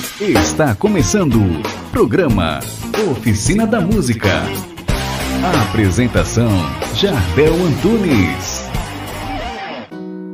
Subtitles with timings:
[0.00, 2.60] Está começando o programa
[3.10, 4.30] Oficina da Música.
[5.44, 6.48] A apresentação
[6.94, 8.66] Jardel Antunes.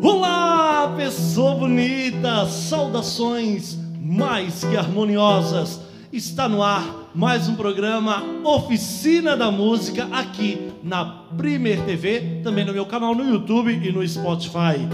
[0.00, 2.46] Olá, pessoa bonita!
[2.46, 5.80] Saudações mais que harmoniosas.
[6.12, 11.04] Está no ar mais um programa Oficina da Música aqui na
[11.37, 14.88] Primer TV, também no meu canal no YouTube e no Spotify.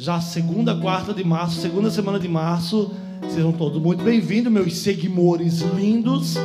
[0.00, 2.94] Já segunda, quarta de março, segunda semana de março,
[3.30, 6.36] sejam todos muito bem-vindos, meus seguidores lindos.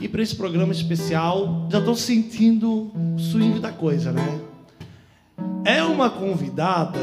[0.00, 4.40] E para esse programa especial, já estou sentindo o swing da coisa, né?
[5.64, 7.00] É uma convidada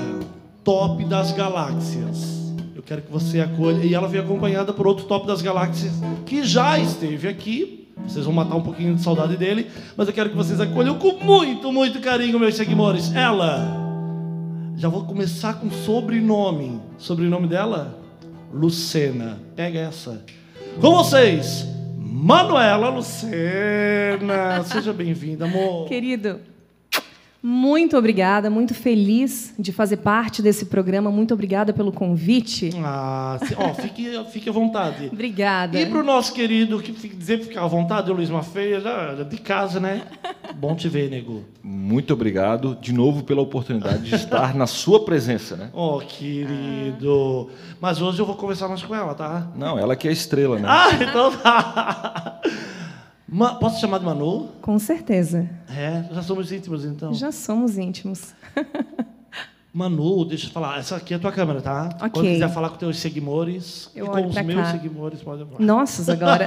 [0.63, 2.53] top das galáxias.
[2.73, 3.83] Eu quero que você acolha.
[3.83, 5.91] E ela vem acompanhada por outro top das galáxias
[6.25, 7.89] que já esteve aqui.
[8.07, 9.67] Vocês vão matar um pouquinho de saudade dele.
[9.97, 13.13] Mas eu quero que vocês acolham com muito, muito carinho, meus seguidores.
[13.13, 13.80] Ela.
[14.81, 16.81] Já vou começar com sobrenome.
[16.97, 18.01] Sobrenome dela?
[18.51, 19.37] Lucena.
[19.55, 20.25] Pega essa.
[20.81, 21.67] Com vocês,
[21.99, 24.63] Manuela Lucena.
[24.63, 25.87] Seja bem-vinda, amor.
[25.87, 26.39] Querido,
[27.43, 31.09] muito obrigada, muito feliz de fazer parte desse programa.
[31.09, 32.69] Muito obrigada pelo convite.
[32.83, 35.09] Ah, ó, fique, fique à vontade.
[35.11, 35.79] Obrigada.
[35.79, 38.79] E pro nosso querido, que dizer que fica à vontade, o Luiz Mafeia,
[39.27, 40.03] de casa, né?
[40.55, 41.43] Bom te ver, nego.
[41.63, 45.69] Muito obrigado de novo pela oportunidade de estar na sua presença, né?
[45.73, 47.49] Ó, querido.
[47.79, 49.47] Mas hoje eu vou conversar mais com ela, tá?
[49.55, 50.67] Não, ela que é a estrela, né?
[50.69, 52.41] Ah, então tá.
[53.33, 54.49] Ma- posso te chamar de Manu?
[54.61, 55.49] Com certeza.
[55.69, 57.13] É, já somos íntimos então.
[57.13, 58.33] Já somos íntimos.
[59.73, 60.79] Manu, deixa eu falar.
[60.79, 61.89] Essa aqui é a tua câmera, tá?
[61.95, 62.09] Ok.
[62.09, 64.71] Quando quiser falar com teus seguidores Eu e com os meus cá.
[64.73, 65.59] seguidores, pode falar.
[65.61, 66.45] Nossas agora.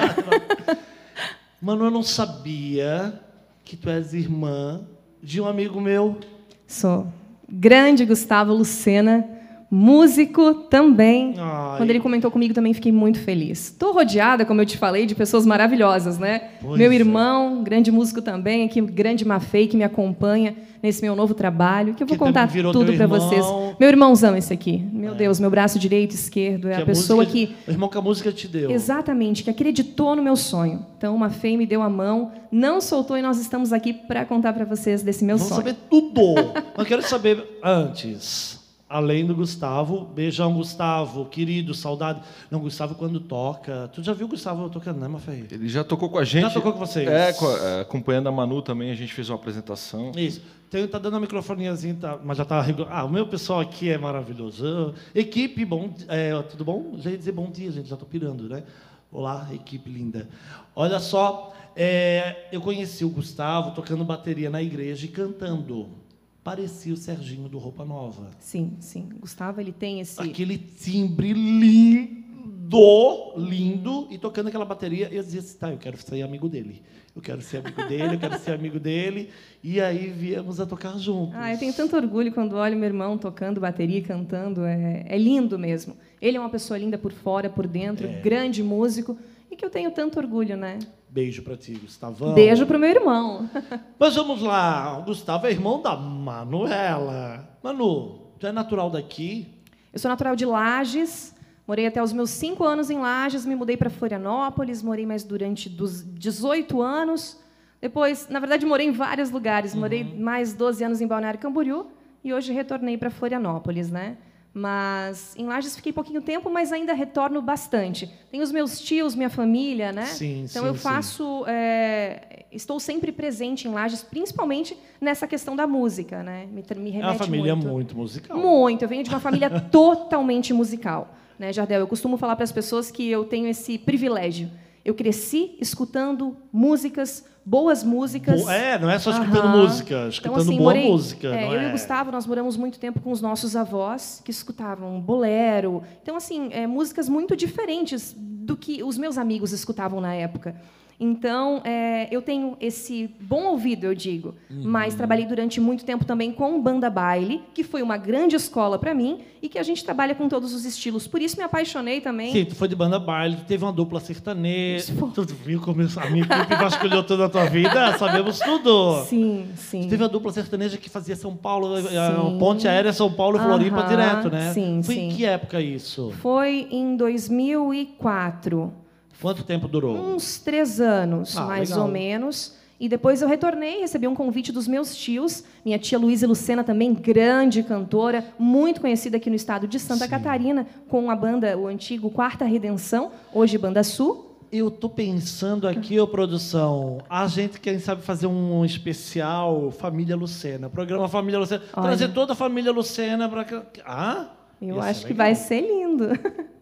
[1.61, 3.19] Manu, eu não sabia
[3.65, 4.83] que tu és irmã
[5.23, 6.19] de um amigo meu.
[6.67, 7.07] Sou
[7.49, 9.27] grande Gustavo Lucena,
[9.75, 11.35] músico também.
[11.37, 11.79] Ai.
[11.79, 13.71] Quando ele comentou comigo também fiquei muito feliz.
[13.71, 16.51] Estou rodeada, como eu te falei, de pessoas maravilhosas, né?
[16.63, 16.95] Pois meu é.
[16.95, 22.03] irmão, grande músico também, aqui, grande Mafei, que me acompanha nesse meu novo trabalho, que
[22.03, 23.45] eu vou Que contar tudo para vocês.
[23.81, 24.85] Meu irmão,zão esse aqui.
[24.93, 26.69] Meu Deus, meu braço direito e esquerdo.
[26.69, 28.71] É que a pessoa música- que O irmão que a música te deu.
[28.71, 30.87] Exatamente, que acreditou no meu sonho.
[30.97, 34.53] Então, uma Fei me deu a mão, não soltou e nós estamos aqui para contar
[34.53, 35.67] para vocês desse meu Vamos sonho.
[35.67, 36.35] saber tudo.
[36.77, 38.63] Mas quero saber antes.
[38.95, 42.21] Além do Gustavo, beijão, Gustavo, querido, saudade.
[42.49, 43.91] Não, Gustavo, quando toca.
[43.93, 45.49] Tu já viu o Gustavo tocando, né, Mafei?
[45.51, 46.43] Ele já tocou com a gente.
[46.43, 47.09] Já tocou com vocês?
[47.09, 50.13] É, é, acompanhando a Manu também, a gente fez uma apresentação.
[50.17, 50.41] Isso.
[50.71, 52.65] Tem, tá dando a microfoniazinha, tá, mas já tá.
[52.89, 54.95] Ah, o meu pessoal aqui é maravilhoso.
[55.13, 55.93] Equipe, bom.
[56.07, 56.95] É, tudo bom?
[56.99, 58.63] Já ia dizer bom dia, gente, já tô pirando, né?
[59.11, 60.29] Olá, equipe linda.
[60.73, 66.04] Olha só, é, eu conheci o Gustavo tocando bateria na igreja e cantando.
[66.45, 68.29] Parecia o Serginho do Roupa Nova.
[68.39, 69.09] Sim, sim.
[69.19, 70.21] Gustavo, ele tem esse...
[70.21, 75.09] Aquele timbre lindo, lindo, e tocando aquela bateria.
[75.11, 76.83] E eu dizia assim, tá, eu quero ser amigo dele.
[77.17, 79.31] Eu quero ser amigo dele, eu quero ser amigo dele.
[79.63, 81.35] E aí viemos a tocar juntos.
[81.37, 84.65] Ah, eu tenho tanto orgulho quando olho meu irmão tocando bateria, cantando.
[84.65, 85.97] É, é lindo mesmo.
[86.21, 88.21] Ele é uma pessoa linda por fora, por dentro, É.
[88.21, 89.17] grande músico.
[89.51, 90.79] E que eu tenho tanto orgulho, né?
[91.15, 92.35] Beijo pra ti, Gustavão.
[92.35, 93.49] Beijo pro meu irmão.
[94.01, 97.57] Mas vamos lá, o Gustavo é irmão da Manuela.
[97.63, 99.47] Manu, tu é natural daqui?
[99.93, 101.33] Eu sou natural de Lages,
[101.69, 105.69] morei até os meus 5 anos em Lages, me mudei para Florianópolis, morei mais durante
[105.69, 107.41] dos 18 anos.
[107.81, 109.73] Depois, na verdade, morei em vários lugares.
[109.73, 111.87] Morei mais 12 anos em Balneário Camboriú
[112.25, 114.17] e hoje retornei para Florianópolis, né?
[114.57, 118.09] Mas em Lages fiquei pouquinho tempo, mas ainda retorno bastante.
[118.31, 120.07] Tenho os meus tios, minha família, né?
[120.07, 125.67] Sim, então sim, eu faço, é, estou sempre presente em Lages, principalmente nessa questão da
[125.67, 126.47] música, né?
[126.47, 127.69] Me, me É remete uma família muito.
[127.69, 128.39] muito, musical.
[128.39, 128.83] Muito.
[128.83, 131.13] Eu venho de uma família totalmente musical.
[131.37, 131.81] Né, Jardel?
[131.81, 134.49] Eu costumo falar para as pessoas que eu tenho esse privilégio.
[134.85, 138.47] Eu cresci escutando músicas, boas músicas.
[138.49, 139.63] É, não é só escutando Aham.
[139.63, 141.29] música, escutando assim, boa morei- música.
[141.29, 141.69] é, eu e é?
[141.69, 145.83] o Gustavo, nós moramos muito tempo com os nossos avós, que escutavam bolero.
[146.03, 150.57] Então, assim, é, músicas muito diferentes do que os meus amigos escutavam na época.
[151.05, 154.35] Então, é, eu tenho esse bom ouvido, eu digo.
[154.51, 154.63] Uhum.
[154.65, 158.95] Mas trabalhei durante muito tempo também com banda baile, que foi uma grande escola para
[158.95, 161.07] mim e que a gente trabalha com todos os estilos.
[161.07, 162.33] Por isso me apaixonei também.
[162.33, 164.95] Sim, tu foi de banda baile, teve uma dupla sertaneja.
[165.15, 167.93] Tu viu como eu- a minha equipe vasculhou toda a tua vida?
[167.99, 169.05] Sabemos tudo.
[169.05, 169.83] Sim, sim.
[169.83, 172.39] Tu teve a dupla sertaneja que fazia São Paulo, a Sim.
[172.39, 174.53] ponte aérea São Paulo, Floripa Aham, direto, né?
[174.55, 175.17] sim, Foi em sim.
[175.19, 176.15] que época isso?
[176.23, 178.73] Foi em 2004.
[179.21, 179.97] Quanto tempo durou?
[179.97, 181.87] Uns três anos, Ah, mais legal.
[181.87, 182.55] ou menos.
[182.79, 186.93] E depois eu retornei, recebi um convite dos meus tios, minha tia Luísa Lucena também,
[186.93, 190.11] grande cantora, muito conhecida aqui no estado de Santa Sim.
[190.11, 194.33] Catarina, com a banda, o antigo Quarta Redenção, hoje Banda Sul.
[194.53, 200.69] Eu tô pensando aqui, ô produção, a gente quem sabe fazer um especial Família Lucena,
[200.69, 201.87] programa Família Lucena, Olha.
[201.87, 203.47] trazer toda a família Lucena para
[203.87, 204.27] Ah,
[204.61, 206.09] Eu ser acho que vai ser lindo.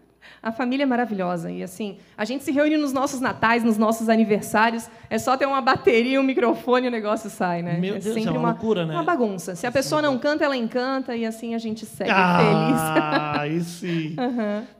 [0.42, 1.52] A família é maravilhosa.
[1.52, 4.88] E assim, a gente se reúne nos nossos natais, nos nossos aniversários.
[5.08, 7.78] É só ter uma bateria, um microfone e o negócio sai, né?
[7.78, 8.92] Meu é Deus, é sempre uma loucura, né?
[8.92, 9.54] Uma bagunça.
[9.54, 12.80] Se a pessoa não canta, ela encanta e assim a gente segue feliz.
[12.80, 14.16] Ah, aí sim.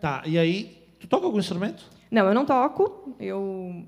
[0.00, 1.84] Tá, e aí, tu toca algum instrumento?
[2.10, 3.14] Não, eu não toco.
[3.20, 3.84] Eu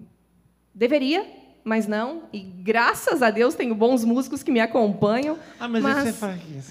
[0.72, 1.26] deveria,
[1.64, 2.22] mas não.
[2.32, 5.36] E graças a Deus tenho bons músicos que me acompanham.
[5.58, 6.62] Ah, mas, Mas- é fraquinho.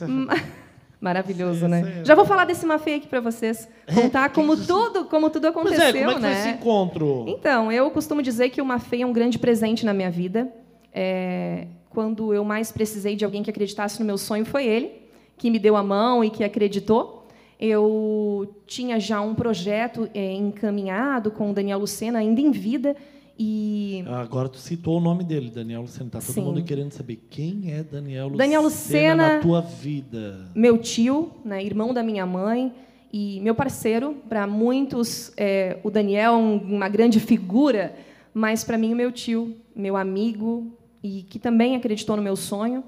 [1.03, 1.13] É.
[1.13, 1.83] Maravilhoso, né?
[1.83, 2.05] sim.
[2.05, 3.67] Já vou falar desse Mafê aqui para vocês.
[3.93, 6.31] Contar como tudo, como tudo aconteceu, é, como é que né?
[6.31, 7.25] foi esse encontro?
[7.27, 10.51] Então, eu costumo dizer que o Mafê é um grande presente na minha vida.
[10.93, 14.91] É, quando eu mais precisei de alguém que acreditasse no meu sonho, foi ele,
[15.37, 17.27] que me deu a mão e que acreditou.
[17.59, 22.95] Eu tinha já um projeto é, encaminhado com o Daniel Lucena, ainda em vida,
[23.37, 26.09] e Agora tu citou o nome dele, Daniel Lucena.
[26.09, 26.41] Tá todo Sim.
[26.41, 30.49] mundo querendo saber quem é Daniel Lucena, Daniel Lucena- na tua vida.
[30.55, 32.71] meu tio, né, irmão da minha mãe,
[33.11, 34.15] e meu parceiro.
[34.29, 37.95] Para muitos, é, o Daniel é um- uma grande figura,
[38.33, 40.71] mas para mim, o meu tio, meu amigo,
[41.03, 42.83] e que também acreditou no meu sonho.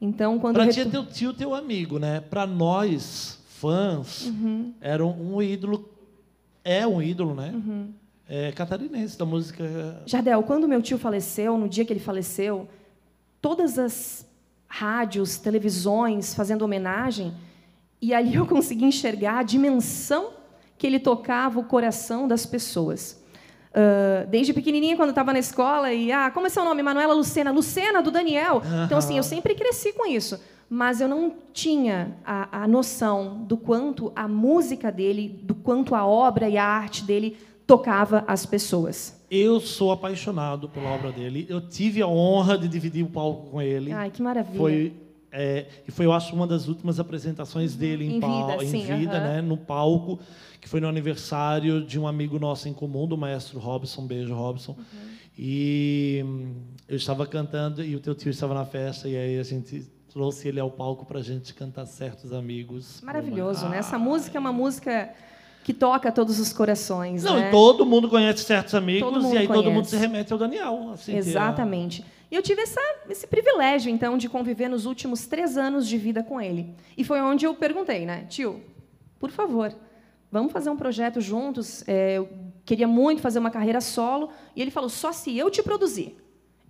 [0.00, 2.20] Então, quando Pra eu ti é retor- teu tio, teu amigo, né?
[2.20, 4.72] Pra nós, fãs, Uhum.
[4.80, 5.88] era um ídolo,
[6.64, 7.52] é um ídolo, né?
[7.54, 7.88] Uhum.
[8.28, 10.02] É, catarinense da música.
[10.06, 12.68] Jardel, quando meu tio faleceu, no dia que ele faleceu,
[13.40, 14.26] todas as
[14.66, 17.34] rádios, televisões fazendo homenagem,
[18.00, 20.30] e ali eu consegui enxergar a dimensão
[20.76, 23.22] que ele tocava o coração das pessoas.
[23.74, 26.82] Ah, desde pequenininha, quando estava na escola, e ah, como é seu nome?
[26.82, 27.50] Manuela Lucena.
[27.50, 28.62] Lucena, do Daniel.
[28.86, 30.40] Então, assim, eu sempre cresci com isso.
[30.70, 36.06] Mas eu não tinha a, a noção do quanto a música dele, do quanto a
[36.06, 39.20] obra e a arte dele tocava as pessoas.
[39.30, 41.46] Eu sou apaixonado pela obra dele.
[41.48, 43.92] Eu tive a honra de dividir o palco com ele.
[43.92, 44.56] Ai, que maravilha.
[44.56, 44.92] Foi
[45.36, 48.84] é, e foi, eu acho, uma das últimas apresentações dele em, Em vida, em sim,
[48.84, 49.26] vida, aham.
[49.26, 50.20] né, no palco,
[50.60, 54.76] que foi no aniversário de um amigo nosso em comum, do maestro Robson, beijo Robson.
[54.78, 55.08] Uhum.
[55.36, 56.54] E hum,
[56.88, 60.46] eu estava cantando e o teu tio estava na festa e aí a gente trouxe
[60.46, 63.00] ele ao palco para a gente cantar certos amigos.
[63.02, 63.78] Maravilhoso, né?
[63.78, 65.12] Essa Ah, música é uma música
[65.64, 67.48] que toca todos os corações, Não, né?
[67.48, 69.90] e todo mundo conhece certos amigos e aí todo mundo conhece.
[69.90, 70.90] se remete ao Daniel.
[70.92, 72.04] assim, é- Exatamente.
[72.30, 76.22] E eu tive essa, esse privilégio, então, de conviver nos últimos três anos de vida
[76.22, 76.74] com ele.
[76.98, 78.26] E foi onde eu perguntei, né?
[78.28, 78.60] Tio,
[79.18, 79.72] por favor,
[80.30, 81.82] vamos fazer um projeto juntos.
[81.88, 82.28] É, eu
[82.64, 84.30] queria muito fazer uma carreira solo.
[84.54, 86.16] E ele falou, só se eu te produzir.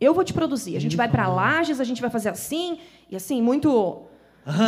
[0.01, 0.77] Eu vou te produzir.
[0.77, 2.79] A gente vai para Lages, a gente vai fazer assim,
[3.11, 4.03] e assim, muito...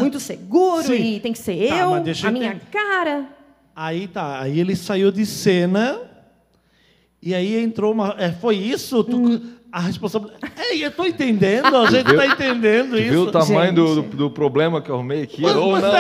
[0.01, 1.17] Muito seguro, Sim.
[1.17, 2.61] e tem que ser Tá, eu, a minha entender.
[2.73, 3.27] cara.
[3.77, 6.01] Aí tá, aí ele saiu de cena
[7.23, 8.15] e aí entrou uma.
[8.19, 9.05] É, foi isso?
[9.05, 9.53] Tu- Hum.
[9.73, 10.41] A responsabilidade.
[10.57, 13.11] É, eu tô entendendo, a gente tá entendendo Tu isso.
[13.11, 15.45] viu o tamanho do, do, do problema que eu arrumei aqui?
[15.45, 15.91] Ou não, né?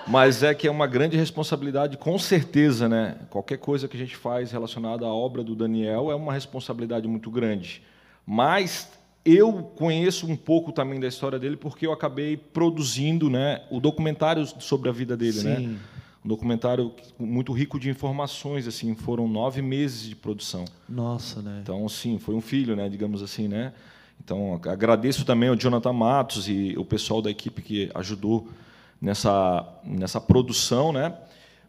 [0.08, 3.16] Mas é que é uma grande responsabilidade, com certeza, né?
[3.28, 7.30] Qualquer coisa que a gente faz relacionada à obra do Daniel é uma responsabilidade muito
[7.30, 7.82] grande.
[8.24, 8.88] Mas
[9.22, 14.46] eu conheço um pouco também da história dele porque eu acabei produzindo, né, o documentário
[14.60, 15.74] sobre a vida dele, né?
[16.26, 20.64] Um documentário muito rico de informações, assim, foram nove meses de produção.
[20.88, 21.60] Nossa, né?
[21.62, 23.72] Então, sim, foi um filho, né, digamos assim, né?
[24.18, 28.48] Então, agradeço também ao Jonathan Matos e o pessoal da equipe que ajudou
[29.00, 31.14] nessa nessa produção, né?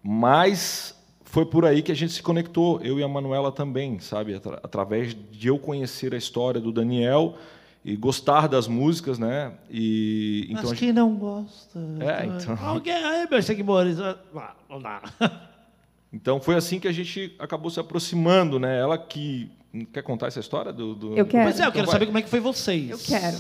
[0.02, 4.34] Mas foi por aí que a gente se conectou, eu e a Manuela também, sabe,
[4.34, 7.36] Atra- através de eu conhecer a história do Daniel
[7.88, 9.54] e gostar das músicas, né?
[9.70, 11.80] E então Mas a gente- quem não gosta?
[12.02, 12.58] É, então.
[12.62, 13.98] Alguém aí, meus seguidores.
[14.02, 14.18] ah,
[14.70, 15.02] Não dá.
[16.12, 18.78] então foi assim que a gente acabou se aproximando, né?
[18.78, 19.50] Ela que
[19.94, 21.18] quer contar essa história do, do...
[21.18, 21.46] Eu quero.
[21.46, 21.94] Pois é, eu Então quero vai.
[21.94, 22.90] saber como é que foi vocês.
[22.90, 23.38] Eu quero.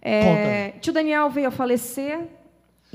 [0.00, 2.20] É, tio Daniel veio a falecer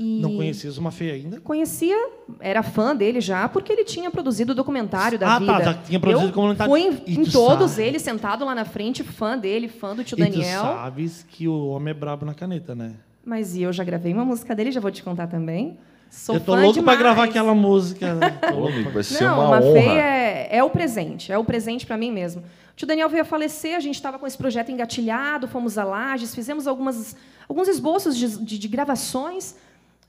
[0.02, 0.20] e...
[0.20, 1.40] Não conhecias uma feia ainda?
[1.40, 1.94] Conhecia,
[2.40, 5.52] era fã dele já, porque ele tinha produzido o documentário da Ah, vida.
[5.52, 6.70] tá, já tinha produzido Eu o documentário.
[6.70, 10.02] Fui em, E em todos sabe- eles, sentado lá na frente, fã dele, fã do
[10.02, 10.62] tio E tu Daniel.
[10.62, 12.92] sabes que o homem é brabo na caneta, né?
[13.24, 15.76] Mas e eu já gravei uma música dele, já vou te contar também.
[16.10, 16.98] Sou eu tô fã louco demais.
[16.98, 18.18] pra gravar aquela música.
[18.52, 19.72] Louco vai ser Não, uma, uma honra.
[19.80, 22.40] feia é, é o presente, é o presente para mim mesmo.
[22.42, 25.84] O tio Daniel veio a falecer, a gente estava com esse projeto engatilhado, fomos a
[25.84, 27.14] Lages, fizemos algumas,
[27.48, 29.54] alguns esboços de, de- de gravações,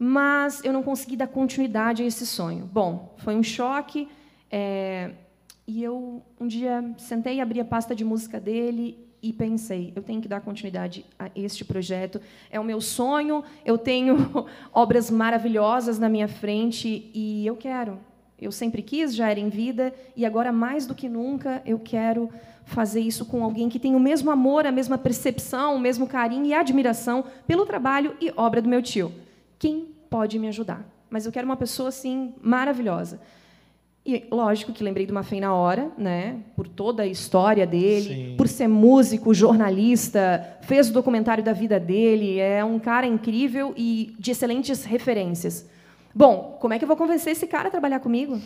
[0.04, 2.68] mas eu não consegui dar continuidade a esse sonho.
[2.74, 4.08] Bom, foi um choque,
[4.50, 5.12] é,
[5.68, 10.20] e eu um dia sentei, abri a pasta de música dele e pensei, eu tenho
[10.20, 12.20] que dar continuidade a este projeto.
[12.50, 18.00] É o meu sonho, eu tenho obras maravilhosas na minha frente e eu quero.
[18.40, 22.28] Eu sempre quis, já era em vida, e agora mais do que nunca eu quero
[22.66, 26.48] fazer isso com alguém que tem o mesmo amor, a mesma percepção, o mesmo carinho
[26.48, 29.14] e admiração pelo trabalho e obra do meu tio.
[29.62, 30.84] Quem pode me ajudar?
[31.08, 33.22] Mas eu quero uma pessoa assim maravilhosa.
[34.04, 36.40] E lógico que lembrei do Mafei na hora, né?
[36.56, 38.36] Por toda a história dele, Sim.
[38.36, 44.16] por ser músico, jornalista, fez o documentário da vida dele, é um cara incrível e
[44.18, 45.70] de excelentes referências.
[46.12, 48.42] Bom, como é que eu vou convencer esse cara a trabalhar comigo?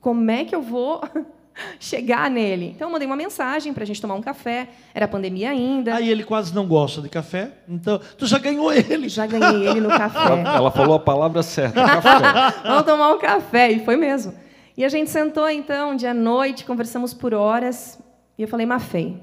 [0.00, 1.02] Como é que eu vou
[1.78, 2.72] chegar nele?
[2.74, 4.68] Então eu mandei uma mensagem para a gente tomar um café.
[4.94, 5.94] Era pandemia ainda.
[5.94, 9.08] Aí ele quase não gosta de café, então tu já ganhou ele.
[9.08, 10.26] Já ganhei ele no café.
[10.26, 12.60] Ela, ela falou a palavra certa, café.
[12.68, 13.70] Vamos tomar um café.
[13.70, 14.34] E foi mesmo.
[14.76, 17.98] E a gente sentou, então, dia à noite, conversamos por horas.
[18.36, 19.22] E eu falei, Mafei,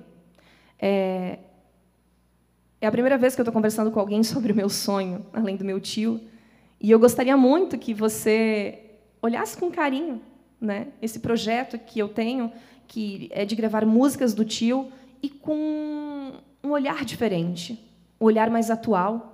[0.79, 1.39] é,
[2.79, 5.57] é a primeira vez que eu estou conversando com alguém sobre o meu sonho, além
[5.57, 6.21] do meu tio.
[6.79, 8.79] E eu gostaria muito que você
[9.21, 10.21] olhasse com carinho
[10.61, 12.51] né, esse projeto que eu tenho,
[12.87, 14.91] que é de gravar músicas do tio,
[15.21, 17.83] e com um olhar diferente,
[18.19, 19.31] um olhar mais atual,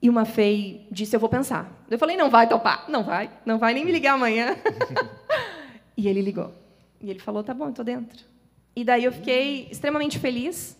[0.00, 1.84] e uma Fei disse: Eu vou pensar.
[1.90, 2.84] Eu falei: Não vai topar.
[2.88, 3.30] Não vai.
[3.44, 4.56] Não vai nem me ligar amanhã.
[5.96, 6.52] e ele ligou.
[7.00, 8.24] E ele falou: Tá bom, estou dentro.
[8.76, 10.78] E daí eu fiquei extremamente feliz.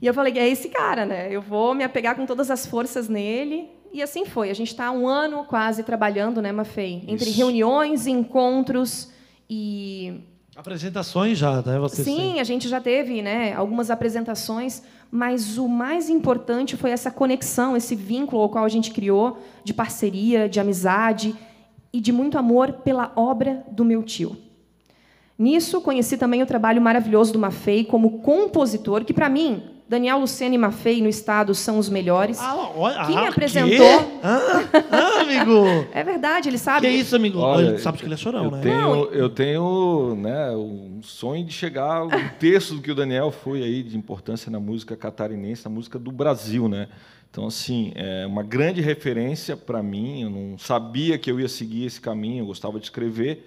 [0.00, 1.28] E eu falei: É esse cara, né?
[1.30, 3.70] Eu vou me apegar com todas as forças nele.
[3.94, 4.50] E assim foi.
[4.50, 7.04] A gente está um ano quase trabalhando, né, Mafei?
[7.06, 7.38] Entre Isso.
[7.38, 9.12] reuniões, encontros
[9.48, 10.20] e
[10.56, 11.78] Apresentações já, né?
[11.78, 17.10] Você Sim, a gente já teve né, algumas apresentações, mas o mais importante foi essa
[17.10, 21.34] conexão, esse vínculo ao qual a gente criou de parceria, de amizade
[21.92, 24.36] e de muito amor pela obra do meu tio.
[25.36, 30.54] Nisso, conheci também o trabalho maravilhoso do Mafei como compositor, que, para mim, Daniel Lucena
[30.54, 32.38] e Mafei no Estado são os melhores.
[32.40, 35.86] Ah, olha, Quem ah, me apresentou- Ah, ah, amigo.
[35.92, 36.88] É verdade, ele que sabe.
[36.88, 37.38] isso, amigo?
[37.38, 38.60] Olha, Olha, sabe que ele é chorão, eu né?
[38.62, 42.08] Tenho, Não, eu tenho né, um sonho de chegar um
[42.40, 46.10] terço do que o Daniel foi aí de importância na música catarinense, na música do
[46.10, 46.88] Brasil, né?
[47.30, 50.22] Então, assim, é uma grande referência para mim.
[50.22, 53.44] Eu não sabia que eu ia seguir esse caminho, eu gostava de escrever,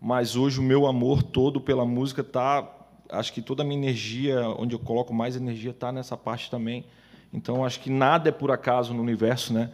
[0.00, 2.68] mas hoje o meu amor todo pela música tá,
[3.10, 6.84] acho que toda a minha energia, onde eu coloco mais energia, está nessa parte também.
[7.32, 9.70] Então, acho que nada é por acaso no universo, né?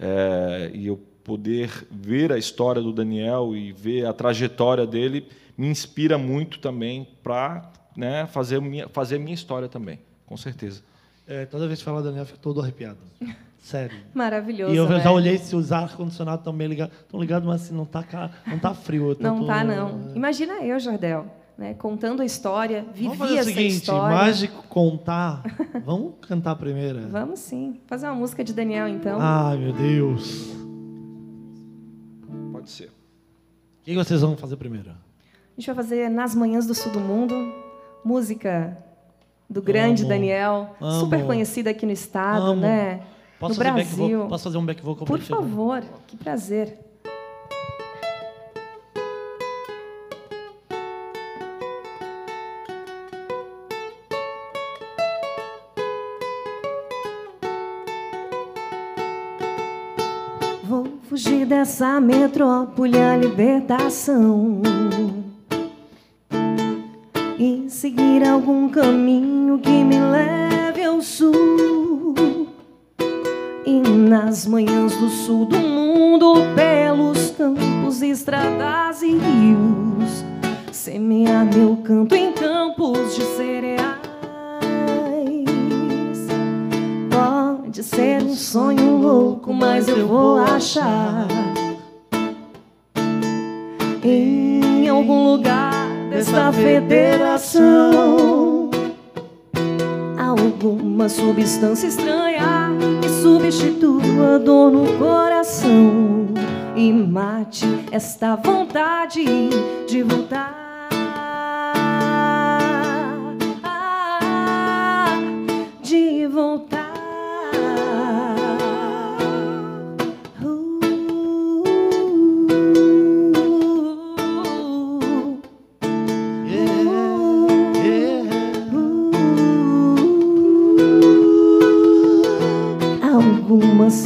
[0.00, 5.66] É, e eu poder ver a história do Daniel e ver a trajetória dele me
[5.66, 10.82] inspira muito também para né, fazer minha fazer minha história também, com certeza.
[11.26, 12.98] É, toda vez que fala Daniel, eu fico todo arrepiado.
[13.60, 13.98] Sério.
[14.14, 14.72] Maravilhoso.
[14.72, 15.00] E eu né?
[15.00, 16.96] já olhei se os ar-condicionado estão bem ligados.
[17.00, 19.10] Estão ligados, mas assim, não tá, ca- não tá frio.
[19.10, 20.12] eu tô- Não tô- tá, não.
[20.14, 21.26] Imagina eu, Jardel,
[21.58, 24.16] né, contando a história, vivi Vamos fazer o essa seguinte, história.
[24.16, 25.42] mágico contar.
[25.84, 27.08] Vamos cantar primeiro?
[27.08, 27.80] Vamos sim.
[27.88, 29.18] Fazer uma música de Daniel, então.
[29.20, 30.54] Ai, meu Deus.
[32.52, 32.86] Pode ser.
[32.86, 34.90] O que vocês vão fazer primeiro?
[34.90, 34.94] A
[35.60, 37.34] gente vai fazer Nas Manhãs do Sul do Mundo,
[38.04, 38.78] música
[39.50, 41.00] do grande Amo, Daniel, amo.
[41.00, 42.60] super conhecida aqui no estado, Amo.
[42.60, 43.00] né?
[43.40, 44.16] Posso no fazer back Brasil.
[44.18, 44.28] vocal?
[44.28, 46.78] Posso fazer um back vocal Por favor, que prazer.
[61.18, 64.62] Fugir dessa metrópole a libertação
[67.36, 72.14] e seguir algum caminho que me leve ao sul.
[73.66, 80.24] E nas manhãs do sul do mundo, pelos campos, estradas e rios,
[80.70, 83.97] semear meu canto em campos de cereais.
[87.78, 91.28] Pode ser um sonho louco, mas eu vou achar
[94.02, 97.62] em algum lugar desta federação
[100.18, 106.26] alguma substância estranha que substitua dor no coração
[106.74, 109.24] e mate esta vontade
[109.86, 110.67] de voltar.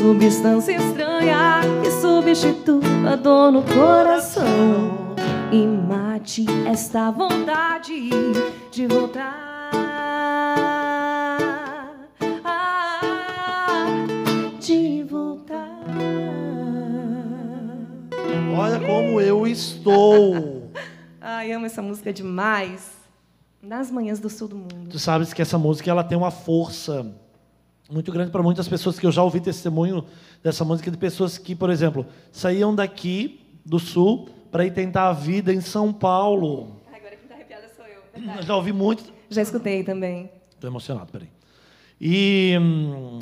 [0.02, 5.14] Substância estranha que substitua a dor no coração
[5.52, 8.10] e mate esta vontade
[8.72, 9.52] de voltar.
[14.58, 15.78] de voltar.
[18.58, 20.68] Olha como eu estou.
[21.20, 22.90] Ai, amo essa música demais.
[23.62, 24.88] Nas manhãs do sul do mundo.
[24.90, 27.12] Tu sabes que essa música ela tem uma força
[27.92, 30.04] muito grande para muitas pessoas que eu já ouvi testemunho
[30.42, 35.12] dessa música de pessoas que, por exemplo, saíam daqui do sul para ir tentar a
[35.12, 36.80] vida em São Paulo.
[36.90, 38.02] Agora quem tá arrepiada sou eu.
[38.38, 39.04] Eu já ouvi muito.
[39.28, 40.30] Já escutei também.
[40.54, 41.28] Estou emocionado, peraí.
[42.00, 43.18] E hum,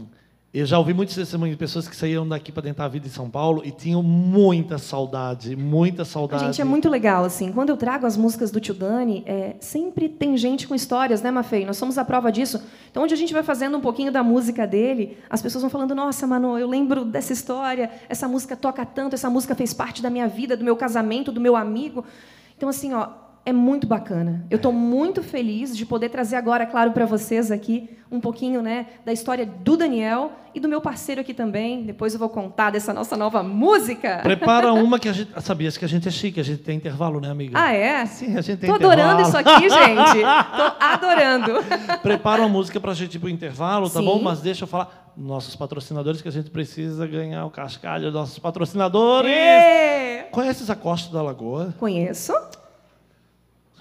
[0.53, 3.11] eu já ouvi muitos testemunhos de pessoas que saíam daqui para tentar a vida em
[3.11, 6.45] São Paulo e tinham muita saudade, muita saudade.
[6.45, 7.53] Gente, é muito legal, assim.
[7.53, 11.31] Quando eu trago as músicas do Tio Dani, é, sempre tem gente com histórias, né,
[11.31, 11.65] Mafei?
[11.65, 12.61] Nós somos a prova disso.
[12.91, 15.95] Então, onde a gente vai fazendo um pouquinho da música dele, as pessoas vão falando,
[15.95, 20.11] nossa, Mano, eu lembro dessa história, essa música toca tanto, essa música fez parte da
[20.11, 22.05] minha vida, do meu casamento, do meu amigo.
[22.57, 23.07] Então, assim, ó,
[23.45, 24.45] é muito bacana.
[24.51, 28.87] Eu estou muito feliz de poder trazer agora, claro, para vocês aqui um pouquinho, né,
[29.05, 31.85] da história do Daniel e do meu parceiro aqui também.
[31.85, 34.19] Depois eu vou contar dessa nossa nova música.
[34.23, 35.31] Prepara uma que a gente.
[35.41, 37.59] Sabias que a gente é chique, a gente tem intervalo, né, amiga?
[37.59, 38.05] Ah, é?
[38.07, 39.01] Sim, a gente tem Tô intervalo.
[39.01, 40.21] adorando isso aqui, gente.
[40.57, 41.53] Tô adorando.
[42.03, 44.05] Prepara uma música pra gente ir pro intervalo, tá Sim.
[44.05, 44.21] bom?
[44.21, 45.13] Mas deixa eu falar.
[45.17, 49.31] Nossos patrocinadores, que a gente precisa ganhar o cascalho dos nossos patrocinadores.
[49.31, 50.23] Ê!
[50.31, 51.75] Conheces a Costa da Lagoa?
[51.79, 52.33] Conheço.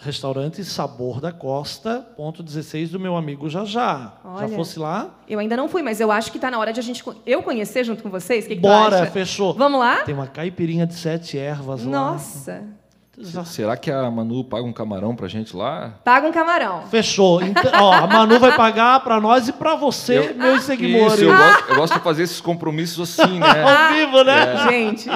[0.01, 4.13] Restaurante Sabor da Costa, ponto 16 do meu amigo Jajá.
[4.23, 4.47] Já Olha.
[4.49, 5.09] fosse lá?
[5.27, 7.43] Eu ainda não fui, mas eu acho que está na hora de a gente eu
[7.43, 8.45] conhecer junto com vocês.
[8.45, 9.11] O que, que Bora, acha?
[9.11, 9.53] fechou.
[9.53, 9.97] Vamos lá?
[10.03, 11.91] Tem uma caipirinha de sete ervas lá.
[11.91, 12.63] Nossa.
[13.21, 15.95] Já Será que a Manu paga um camarão pra gente lá?
[16.05, 16.83] Paga um camarão.
[16.89, 17.41] Fechou.
[17.43, 21.15] Então, ó, a Manu vai pagar pra nós e pra você, Eu- meus seguidores.
[21.15, 23.61] Isso, eu, gosto, eu gosto de fazer esses compromissos assim, né?
[23.61, 24.53] Ao vivo, né?
[24.53, 25.09] Ah, Gente,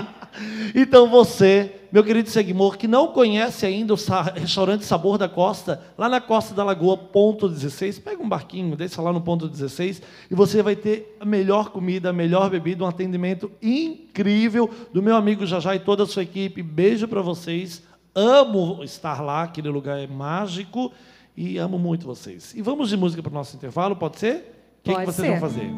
[0.75, 3.97] Então você, meu querido Seguimor, que não conhece ainda o
[4.33, 8.99] restaurante Sabor da Costa, lá na Costa da Lagoa, ponto 16, pega um barquinho, desça
[8.99, 12.87] lá no ponto 16 e você vai ter a melhor comida, a melhor bebida, um
[12.87, 16.63] atendimento incrível do meu amigo Jajá e toda a sua equipe.
[16.63, 17.83] Beijo para vocês.
[18.15, 20.91] Amo estar lá, aquele lugar é mágico
[21.37, 22.55] e amo muito vocês.
[22.55, 24.73] E vamos de música para o nosso intervalo, pode ser?
[24.79, 25.29] O que, que vocês ser.
[25.29, 25.71] vão fazer?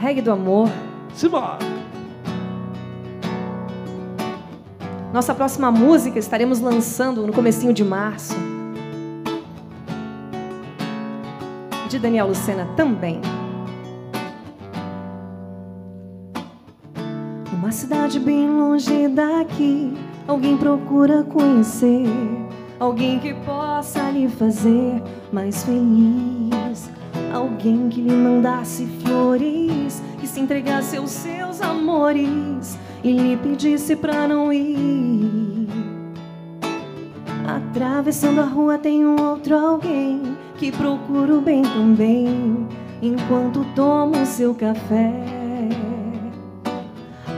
[0.00, 0.68] reggae do amor.
[1.12, 1.79] Simbora!
[5.12, 8.36] Nossa próxima música estaremos lançando no comecinho de março.
[11.88, 13.20] De Daniel Lucena também.
[17.50, 19.92] Numa cidade bem longe daqui,
[20.28, 22.06] alguém procura conhecer
[22.78, 26.88] alguém que possa lhe fazer mais feliz.
[27.34, 34.26] Alguém que lhe mandasse flores, que se entregasse aos seus amores e lhe pedisse pra
[34.28, 35.68] não ir.
[37.46, 42.68] Atravessando a rua tem um outro alguém que procura o bem também,
[43.00, 45.10] enquanto toma o seu café.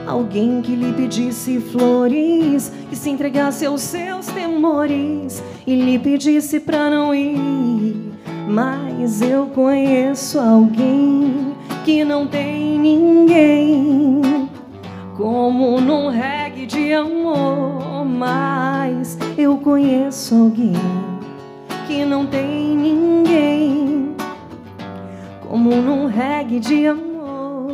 [0.07, 6.91] Alguém que lhe pedisse flores, que se entregasse aos seus temores e lhe pedisse pra
[6.91, 8.13] não ir.
[8.49, 14.21] Mas eu conheço alguém que não tem ninguém,
[15.17, 18.05] como num reggae de amor.
[18.05, 20.73] Mas eu conheço alguém
[21.87, 24.15] que não tem ninguém,
[25.49, 27.73] como num reggae de amor.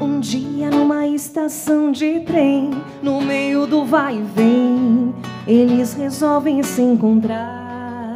[0.00, 2.70] Um dia numa estação de trem,
[3.02, 5.14] no meio do vai e vem,
[5.46, 8.14] eles resolvem se encontrar.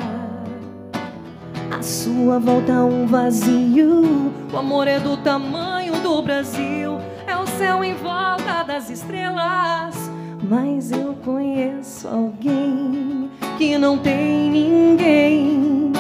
[1.71, 5.66] À sua volta um vazio, o amor é do tamanho
[6.07, 10.09] do Brasil, é o céu em volta das estrelas.
[10.49, 15.93] Mas eu conheço alguém que não tem ninguém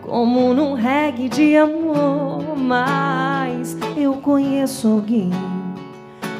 [0.00, 2.56] como num reggae de amor.
[2.56, 5.32] Mas eu conheço alguém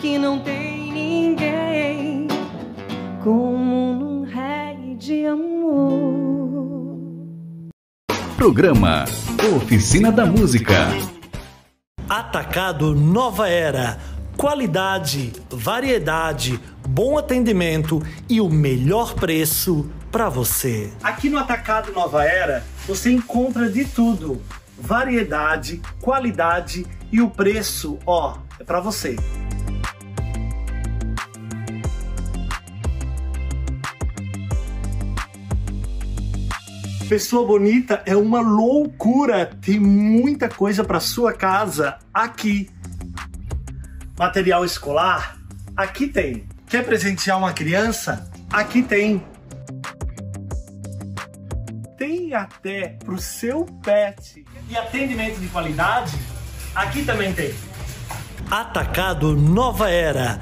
[0.01, 2.29] que não tem ninguém,
[3.25, 7.01] como num reggae de amor.
[8.37, 9.07] Programa
[9.57, 11.14] Oficina da Música.
[12.09, 13.99] Atacado Nova Era.
[14.37, 20.93] Qualidade, variedade, bom atendimento e o melhor preço para você.
[21.03, 24.43] Aqui no Atacado Nova Era você encontra de tudo:
[24.79, 29.17] variedade, qualidade e o preço, ó, é para você.
[37.15, 39.47] Pessoa bonita é uma loucura.
[39.47, 42.69] Tem muita coisa para sua casa aqui.
[44.19, 45.39] Material escolar?
[45.77, 46.45] Aqui tem.
[46.67, 48.29] Quer presentear uma criança?
[48.53, 49.25] Aqui tem.
[52.01, 54.45] e até pro seu pet.
[54.69, 56.19] E atendimento de qualidade?
[56.75, 57.55] Aqui também tem.
[58.51, 60.41] Atacado Nova Era.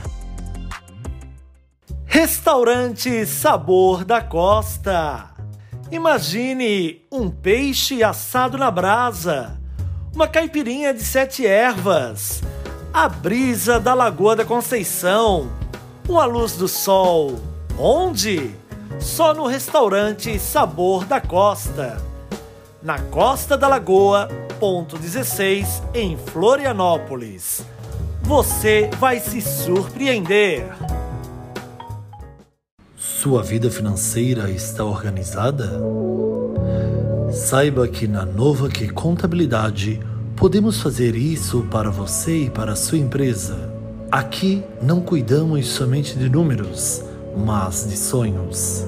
[2.07, 5.32] Restaurante Sabor da Costa.
[5.93, 9.61] Imagine um peixe assado na brasa,
[10.15, 12.41] uma caipirinha de sete ervas,
[12.95, 15.53] a brisa da Lagoa da Conceição,
[16.09, 17.39] uma luz do sol.
[17.79, 18.55] Onde?
[18.99, 22.03] Só no restaurante Sabor da Costa.
[22.83, 24.29] Na Costa da Lagoa,
[24.59, 27.67] ponto 16, em Florianópolis.
[28.23, 30.65] Você vai se surpreender.
[33.23, 35.81] Sua vida financeira está organizada?
[37.33, 40.01] Saiba que na Nova Que Contabilidade
[40.35, 43.73] podemos fazer isso para você e para a sua empresa.
[44.11, 47.05] Aqui não cuidamos somente de números,
[47.37, 48.85] mas de sonhos.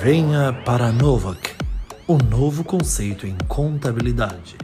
[0.00, 1.50] Venha para a Novak,
[2.08, 4.56] um novo conceito em contabilidade.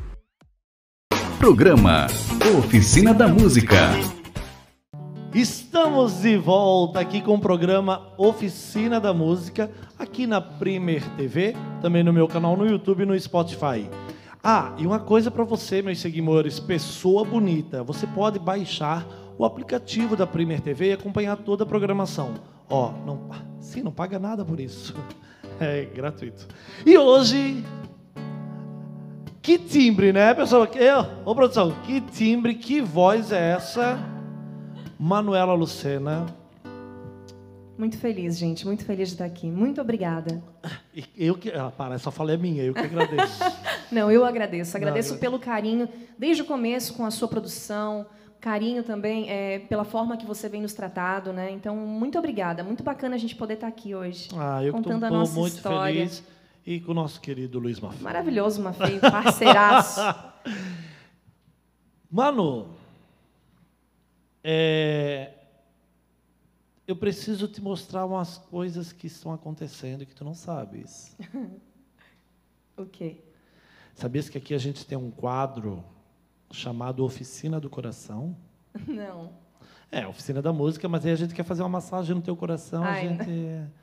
[1.40, 2.06] Programa
[2.56, 4.21] Oficina da Música.
[5.34, 12.02] Estamos de volta aqui com o programa Oficina da Música, aqui na Primer TV, também
[12.02, 13.88] no meu canal no YouTube e no Spotify.
[14.44, 19.06] Ah, e uma coisa para você, meus seguidores, pessoa bonita, você pode baixar
[19.38, 22.34] o aplicativo da Primer TV e acompanhar toda a programação.
[22.68, 24.94] Ó, não, sim, não paga nada por isso.
[25.60, 26.48] É gratuito.
[26.84, 27.62] E hoje
[29.40, 30.66] que timbre, né, pessoal?
[30.74, 33.96] Eu, ô produção, que timbre, que voz é essa?
[35.06, 36.26] Manuela Lucena.
[37.76, 38.64] Muito feliz, gente.
[38.64, 39.50] Muito feliz de estar aqui.
[39.50, 40.40] Muito obrigada.
[41.16, 41.50] Eu que.
[41.50, 43.42] Ah, para, essa fala é minha, eu que agradeço.
[43.90, 44.76] Não, eu agradeço.
[44.76, 48.06] Agradeço eu- pelo carinho, desde o começo com a sua produção,
[48.40, 51.50] carinho também é, pela forma que você vem nos tratado, né?
[51.50, 52.62] Então, muito obrigada.
[52.62, 54.28] Muito bacana a gente poder estar aqui hoje.
[54.36, 55.94] Ah, eu contando a estou nossa muito história.
[55.94, 56.22] feliz.
[56.64, 58.04] E com o nosso querido Luiz Mafia.
[58.04, 59.98] Maravilhoso, Mafei, parceiraço.
[62.08, 62.68] Mano,
[64.44, 65.32] é,
[66.86, 71.16] eu preciso te mostrar umas coisas que estão acontecendo e que tu não sabes.
[72.76, 73.18] o quê?
[73.94, 75.84] Sabias que aqui a gente tem um quadro
[76.50, 78.36] chamado Oficina do Coração?
[78.88, 79.30] Não.
[79.90, 82.82] É, Oficina da Música, mas aí a gente quer fazer uma massagem no teu coração,
[82.82, 83.30] a Ai, gente...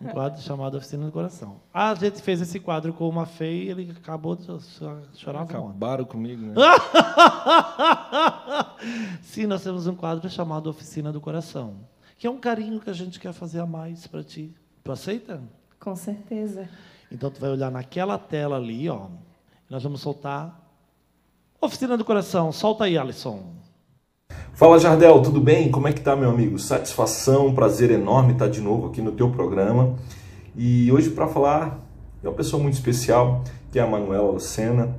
[0.00, 1.60] Um quadro chamado Oficina do Coração.
[1.72, 4.60] A gente fez esse quadro com o Mafei e ele acabou de cho-
[5.14, 5.42] chorar.
[5.42, 6.54] Acabaram comigo, né?
[9.22, 11.74] Sim, nós temos um quadro chamado Oficina do Coração,
[12.18, 14.54] que é um carinho que a gente quer fazer a mais para ti.
[14.82, 15.42] Tu aceita?
[15.80, 16.68] Com certeza.
[17.10, 19.06] Então tu vai olhar naquela tela ali, ó.
[19.68, 20.60] Nós vamos soltar
[21.60, 22.52] Oficina do Coração.
[22.52, 23.54] Solta aí, Alisson.
[24.52, 25.70] Fala Jardel, tudo bem?
[25.70, 26.58] Como é que tá, meu amigo?
[26.58, 29.96] Satisfação, prazer enorme estar de novo aqui no teu programa.
[30.56, 31.80] E hoje para falar
[32.20, 34.96] de uma pessoa muito especial, que é a Manuela Lucena,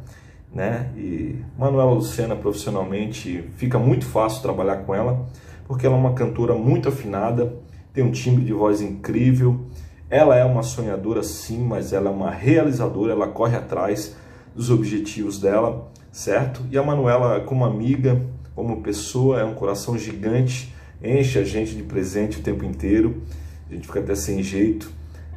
[0.56, 0.89] né?
[0.96, 5.28] E Manuela Lucena profissionalmente fica muito fácil trabalhar com ela,
[5.68, 7.54] porque ela é uma cantora muito afinada,
[7.94, 9.65] tem um timbre de voz incrível.
[10.10, 14.15] Ela é uma sonhadora sim, mas ela é uma realizadora, ela corre atrás
[14.56, 16.62] dos objetivos dela, certo?
[16.72, 18.22] E a Manuela, como amiga,
[18.56, 23.24] como pessoa, é um coração gigante, enche a gente de presente o tempo inteiro,
[23.70, 24.89] a gente fica até sem jeito,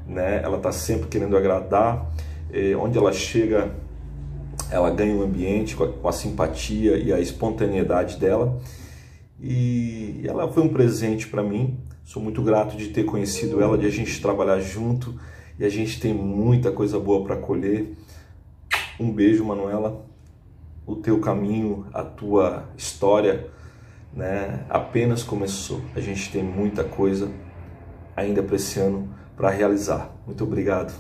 [0.07, 0.41] né?
[0.45, 2.09] Ela está sempre querendo agradar,
[2.53, 3.73] eh, onde ela chega,
[4.71, 8.61] ela ganha o ambiente com a, com a simpatia e a espontaneidade dela.
[9.41, 11.79] E ela foi um presente para mim.
[12.05, 15.15] Sou muito grato de ter conhecido ela, de a gente trabalhar junto
[15.59, 17.97] e a gente tem muita coisa boa para colher.
[18.99, 20.07] Um beijo, Manuela.
[20.87, 23.51] O teu caminho, a tua história,
[24.13, 25.81] né, apenas começou.
[25.95, 27.31] A gente tem muita coisa
[28.17, 30.11] ainda para esse ano para realizar.
[30.27, 30.93] Muito obrigado.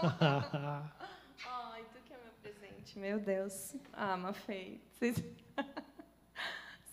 [0.02, 3.74] Ai, tu que é meu presente, meu Deus.
[3.92, 4.78] Ah, Mafei.
[4.92, 5.16] Vocês...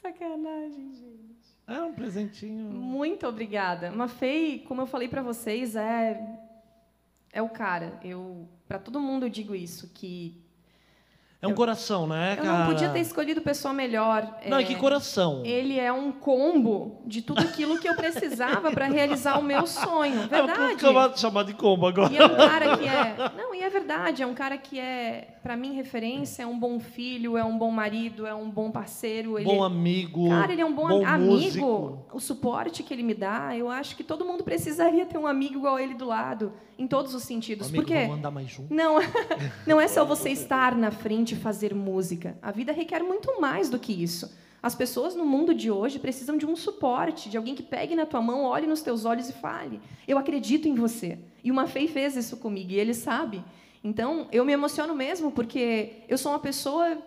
[0.02, 1.58] Sacanagem, gente.
[1.68, 2.72] É um presentinho.
[2.72, 3.92] Muito obrigada.
[3.92, 6.18] Mafei, como eu falei para vocês, é
[7.34, 8.00] é o cara.
[8.02, 10.42] Eu para todo mundo eu digo isso que
[11.42, 12.60] É um coração, né, eu cara?
[12.60, 14.40] não podia ter escolhido pessoa melhor.
[14.48, 15.44] Não, É, que coração.
[15.46, 20.24] Ele é um combo de tudo aquilo que eu precisava para realizar o meu sonho.
[20.24, 20.80] É, Verdade.
[20.80, 22.14] chamar, chamar de combo agora.
[22.14, 23.16] E é um cara que é.
[23.36, 26.78] Não, e é verdade, é um cara que é, para mim, referência, é um bom
[26.78, 29.38] filho, é um bom marido, é um bom parceiro.
[29.38, 30.28] Ele, Bom amigo.
[30.28, 31.32] Cara, ele é um bom, amigo.
[31.32, 32.06] músico.
[32.12, 35.56] O suporte que ele me dá, eu acho que todo mundo precisaria ter um amigo
[35.56, 37.70] igual ele do lado, em todos os sentidos.
[37.70, 38.74] Amigo, Porque andar mais junto.
[38.74, 38.98] não,
[39.66, 42.38] não é só você estar na frente e fazer música.
[42.42, 44.30] A vida requer muito mais do que isso.
[44.62, 48.06] As pessoas no mundo de hoje precisam de um suporte, de alguém que pegue na
[48.06, 51.20] tua mão, olhe nos teus olhos e fale: Eu acredito em você.
[51.42, 53.42] E o Mafei fez isso comigo, e ele sabe.
[53.84, 56.98] Então, eu me emociono mesmo, porque eu sou uma pessoa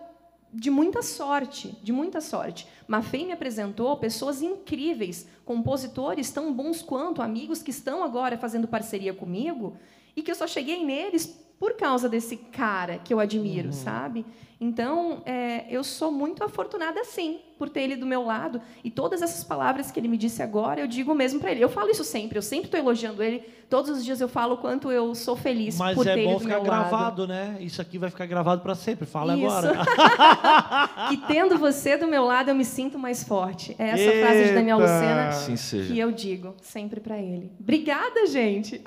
[0.53, 2.67] de muita sorte, de muita sorte.
[2.87, 9.13] Mafei me apresentou pessoas incríveis, compositores tão bons quanto, amigos que estão agora fazendo parceria
[9.13, 9.77] comigo,
[10.15, 13.71] e que eu só cheguei neles por causa desse cara que eu admiro, uhum.
[13.71, 14.25] sabe?
[14.59, 18.59] Então, é, eu sou muito afortunada, sim, por ter ele do meu lado.
[18.83, 21.63] E todas essas palavras que ele me disse agora, eu digo mesmo para ele.
[21.63, 23.43] Eu falo isso sempre, eu sempre estou elogiando ele.
[23.69, 26.33] Todos os dias eu falo o quanto eu sou feliz Mas por é ter ele
[26.33, 26.49] do meu lado.
[26.49, 27.57] Mas é bom ficar gravado, né?
[27.59, 29.05] Isso aqui vai ficar gravado para sempre.
[29.05, 29.45] Fala isso.
[29.45, 29.85] agora.
[31.09, 33.75] que tendo você do meu lado, eu me sinto mais forte.
[33.77, 34.25] É essa Eita.
[34.25, 37.51] frase de Daniel Lucena Sim, que eu digo sempre para ele.
[37.59, 38.81] Obrigada, gente.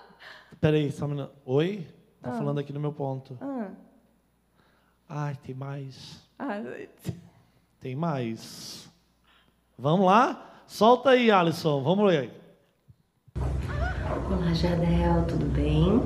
[0.60, 1.32] Peraí, só um minuto.
[1.46, 1.86] Oi?
[2.22, 2.32] Tá ah.
[2.32, 3.38] falando aqui no meu ponto.
[3.40, 3.68] Ah.
[5.08, 6.20] Ai, tem mais.
[6.38, 6.60] Ah.
[7.80, 8.88] Tem mais.
[9.78, 10.62] Vamos lá?
[10.66, 11.82] Solta aí, Alisson.
[11.82, 12.30] Vamos ler.
[14.30, 16.02] Olá, Jadel, tudo bem?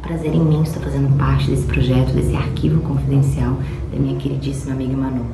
[0.00, 3.54] Prazer imenso estar fazendo parte desse projeto, desse arquivo confidencial
[3.90, 5.26] da minha queridíssima amiga Manu.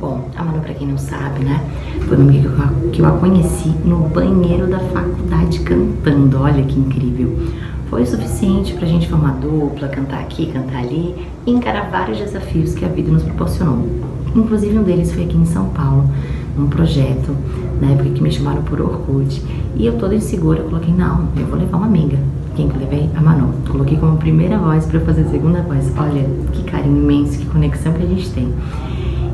[0.00, 1.58] Bom, a Manu, para quem não sabe, né,
[2.06, 2.48] foi uma amiga
[2.92, 6.40] que eu a conheci no banheiro da faculdade cantando.
[6.40, 7.36] Olha que incrível
[7.90, 12.72] foi suficiente para a gente formar dupla, cantar aqui, cantar ali e encarar vários desafios
[12.72, 13.84] que a vida nos proporcionou.
[14.34, 16.08] Inclusive um deles foi aqui em São Paulo,
[16.56, 17.36] num projeto,
[17.80, 19.42] na época que me chamaram por Orkut.
[19.74, 22.16] E eu toda insegura, coloquei, não, eu vou levar uma amiga.
[22.54, 23.10] Quem que eu levei?
[23.16, 23.54] A Manu.
[23.68, 25.92] Coloquei como primeira voz para fazer a segunda voz.
[25.98, 28.54] Olha, que carinho imenso, que conexão que a gente tem.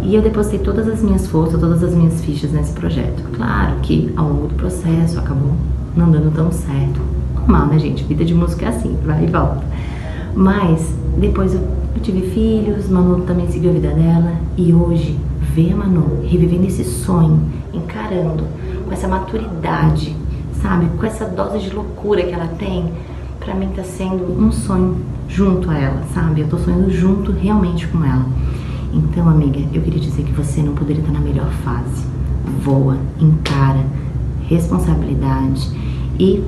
[0.03, 3.23] E eu depositei todas as minhas forças, todas as minhas fichas nesse projeto.
[3.35, 5.53] Claro que ao longo do processo acabou
[5.95, 7.16] não dando tão certo
[7.47, 8.03] normal, né, gente?
[8.05, 9.63] Vida de música é assim, vai e volta.
[10.35, 11.61] Mas depois eu,
[12.03, 15.19] tive filhos, Manu também seguiu a vida dela e hoje
[15.55, 17.41] ver a Manu revivendo esse sonho,
[17.73, 18.45] encarando
[18.85, 20.15] com essa maturidade,
[20.61, 22.93] sabe, com essa dose de loucura que ela tem,
[23.41, 24.97] para mim tá sendo um sonho
[25.29, 26.43] junto a ela, sabe?
[26.43, 28.27] Eu tô sonhando junto realmente com ela.
[28.93, 32.05] Então, amiga, eu queria dizer que você não poderia estar na melhor fase.
[32.63, 33.85] Voa, encara,
[34.49, 35.71] responsabilidade
[36.19, 36.43] e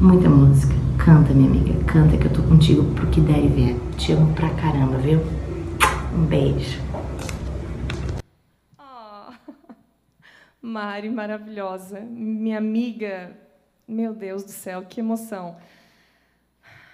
[0.00, 0.72] muita música.
[1.04, 3.76] Canta, minha amiga, canta que eu tô contigo pro que der e vier.
[3.98, 5.20] Te amo pra caramba, viu?
[6.14, 6.80] Um beijo.
[8.78, 9.32] Oh.
[10.62, 12.00] Mari, maravilhosa.
[12.00, 13.36] Minha amiga.
[13.86, 15.56] Meu Deus do céu, que emoção.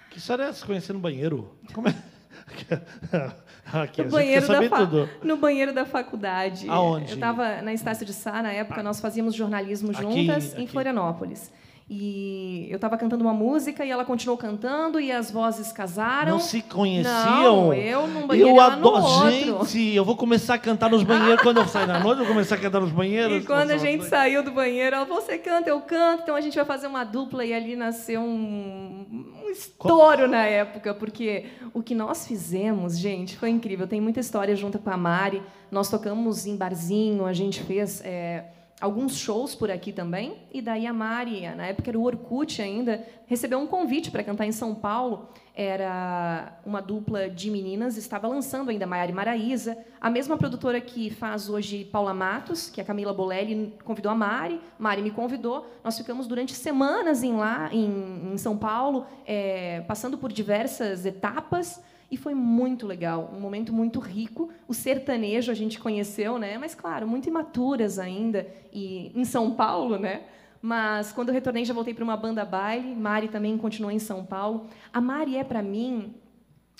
[0.09, 0.65] Que história é essa?
[0.65, 1.55] Conhecer no banheiro?
[1.73, 1.95] Como é?
[3.71, 4.89] Aqui, no, banheiro da fa...
[5.23, 6.69] no banheiro da faculdade.
[6.69, 7.11] Aonde?
[7.11, 11.51] Eu estava na Estácio de Sá, na época, nós fazíamos jornalismo juntas aqui, em Florianópolis.
[11.89, 16.33] E eu estava cantando uma música e ela continuou cantando e as vozes casaram.
[16.33, 17.67] Não se conheciam?
[17.67, 21.59] Não, eu num banheiro eu adoro, Gente, eu vou começar a cantar nos banheiros quando
[21.59, 23.41] eu sair na noite, eu vou começar a cantar nos banheiros.
[23.41, 26.55] E quando a gente saiu do banheiro, ela você canta, eu canto, então a gente
[26.55, 29.05] vai fazer uma dupla e ali nasceu um,
[29.45, 33.87] um estouro na época, porque o que nós fizemos, gente, foi incrível.
[33.87, 35.41] Tem muita história junto com a Mari.
[35.71, 38.01] Nós tocamos em barzinho, a gente fez...
[38.03, 40.37] É, alguns shows por aqui também.
[40.51, 44.45] E daí a Mari, na época era o Orkut ainda, recebeu um convite para cantar
[44.45, 45.29] em São Paulo.
[45.55, 49.75] Era uma dupla de meninas, estava lançando ainda Maiara e Maraísa.
[49.99, 54.15] A mesma produtora que faz hoje Paula Matos, que é a Camila Bolelli, convidou a
[54.15, 54.61] Mari.
[54.77, 55.65] Mari me convidou.
[55.83, 61.81] Nós ficamos durante semanas em lá, em, em São Paulo, é, passando por diversas etapas.
[62.09, 64.49] E foi muito legal, um momento muito rico.
[64.67, 66.57] O sertanejo a gente conheceu, né?
[66.57, 70.23] Mas claro, muito imaturas ainda e em São Paulo, né?
[70.61, 72.95] Mas quando eu retornei já voltei para uma banda baile.
[72.95, 74.67] Mari também continuou em São Paulo.
[74.91, 76.15] A Mari é para mim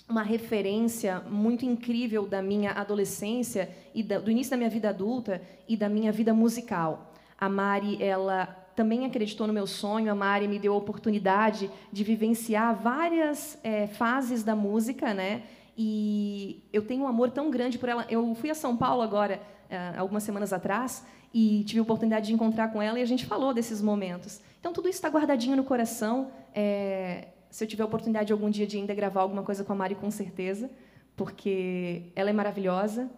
[0.08, 5.76] uma referência muito incrível da minha adolescência e do início da minha vida adulta e
[5.76, 7.12] da minha vida musical.
[7.38, 10.08] A Mari, ela também acreditou no meu sonho.
[10.08, 15.42] A Mari me deu a oportunidade de vivenciar várias é, fases da música, né?
[15.76, 18.06] E eu tenho um amor tão grande por ela.
[18.08, 22.32] Eu fui a São Paulo agora, é, algumas semanas atrás, e tive a oportunidade de
[22.32, 24.40] encontrar com ela e a gente falou desses momentos.
[24.60, 26.30] Então tudo isso está guardadinho no coração.
[26.54, 29.76] É, se eu tiver a oportunidade algum dia de ainda gravar alguma coisa com a
[29.76, 30.70] Mari, com certeza,
[31.16, 33.10] porque ela é maravilhosa.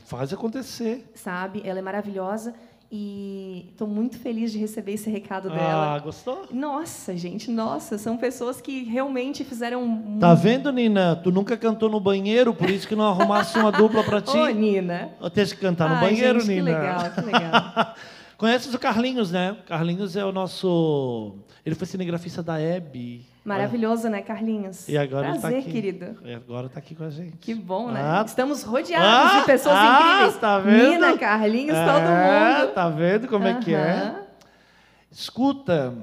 [0.00, 1.10] Faz acontecer.
[1.14, 1.62] Sabe?
[1.64, 2.54] Ela é maravilhosa.
[2.94, 5.94] E estou muito feliz de receber esse recado dela.
[5.94, 6.44] Ah, gostou?
[6.52, 10.18] Nossa, gente, nossa, são pessoas que realmente fizeram.
[10.20, 11.16] Tá vendo, Nina?
[11.16, 14.36] Tu nunca cantou no banheiro, por isso que não arrumasse uma dupla para ti.
[14.36, 15.10] Ô, Nina.
[15.32, 16.70] Tem que cantar no banheiro, gente, Nina.
[16.70, 17.94] Que legal, que legal.
[18.36, 19.56] Conheces o Carlinhos, né?
[19.66, 21.36] Carlinhos é o nosso.
[21.64, 23.24] Ele foi cinegrafista da Hebe.
[23.44, 24.88] Maravilhoso, né, Carlinhos?
[24.88, 25.70] E agora ele tá Prazer, aqui.
[25.70, 26.18] querido.
[26.24, 27.36] E agora tá aqui com a gente.
[27.36, 28.00] Que bom, né?
[28.02, 30.36] Ah, Estamos rodeados Ah, de pessoas ah, incríveis.
[30.40, 30.90] tá vendo?
[30.90, 32.02] Nina, Carlinhos, É, todo
[32.64, 32.74] mundo.
[32.74, 34.22] Tá vendo como é que é?
[35.10, 35.94] Escuta,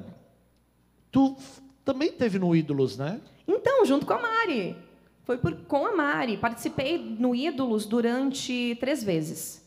[1.11, 1.35] tu
[1.83, 3.19] também teve no Ídolos, né?
[3.47, 4.77] Então, junto com a Mari.
[5.25, 6.37] Foi por, com a Mari.
[6.37, 9.65] Participei no Ídolos durante três vezes.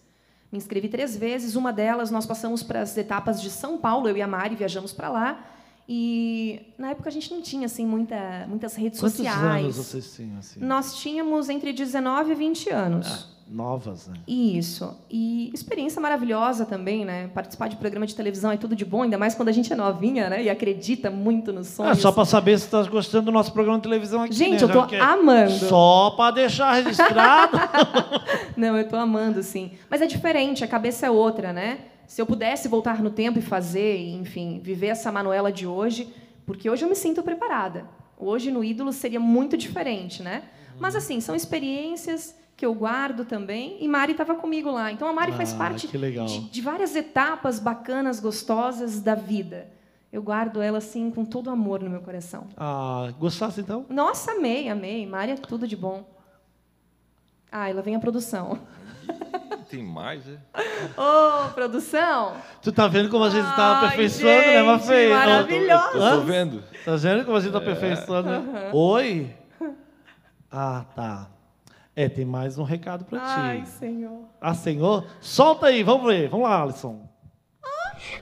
[0.50, 1.54] Me inscrevi três vezes.
[1.56, 4.08] Uma delas, nós passamos para as etapas de São Paulo.
[4.08, 5.44] Eu e a Mari viajamos para lá.
[5.88, 9.64] E na época a gente não tinha assim muita, muitas redes Quantos sociais.
[9.64, 10.60] anos vocês tinham, assim?
[10.60, 13.32] Nós tínhamos entre 19 e 20 anos.
[13.50, 14.14] Novas, né?
[14.26, 14.96] Isso.
[15.10, 17.28] E experiência maravilhosa também, né?
[17.34, 19.76] Participar de programa de televisão é tudo de bom, ainda mais quando a gente é
[19.76, 20.42] novinha, né?
[20.44, 21.98] E acredita muito nos É sonhos.
[21.98, 24.32] só para saber se tá gostando do nosso programa de televisão aqui.
[24.34, 24.70] Gente, né?
[24.70, 25.50] eu tô que- amando.
[25.52, 27.58] Só para deixar registrado.
[28.56, 29.72] Não, eu tô amando, sim.
[29.90, 31.78] Mas é diferente, a cabeça é outra, né?
[32.06, 36.12] Se eu pudesse voltar no tempo e fazer, enfim, viver essa Manuela de hoje,
[36.44, 37.86] porque hoje eu me sinto preparada.
[38.18, 40.42] Hoje no ídolo seria muito diferente, né?
[40.78, 44.92] Mas assim, são experiências que eu guardo também, e Mari estava comigo lá.
[44.92, 46.26] Então a Mari faz Ah, parte que legal.
[46.26, 49.68] de, de várias etapas bacanas, gostosas da vida.
[50.12, 52.46] Eu guardo ela assim com todo amor no meu coração.
[52.56, 53.86] ah, gostasse então?
[53.88, 55.06] Nossa, amei, amei.
[55.06, 56.04] Mari é tudo de bom.
[57.50, 58.58] Ah, ela vem a produção.
[59.72, 60.36] Tem mais, é?
[61.00, 62.34] Ô, produção!
[62.60, 65.08] Tu tá vendo como a gente tá Ai, aperfeiçoando, né, gente, Mafei?
[65.08, 65.96] maravilhoso.
[65.96, 66.62] Eu tô vendo.
[66.84, 68.28] Tá vendo como a gente tá aperfeiçoando?
[68.28, 68.70] né?
[68.70, 69.34] Oi?
[70.50, 71.30] Ah, tá.
[71.96, 73.68] É, tem mais um recado pra Ai, ti.
[73.70, 74.24] senhor.
[74.42, 75.06] Ah, senhor?
[75.22, 76.28] Solta aí, vamos ver.
[76.28, 77.08] Vamos lá, Alisson.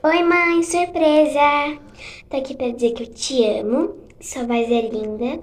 [0.05, 1.81] Oi, mãe, surpresa!
[2.29, 5.41] Tô aqui pra dizer que eu te amo, sua voz é linda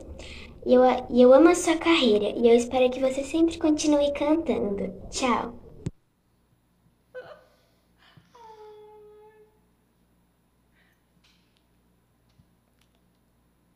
[0.65, 4.13] e eu, e eu amo a sua carreira e eu espero que você sempre continue
[4.13, 4.93] cantando.
[5.11, 5.66] Tchau!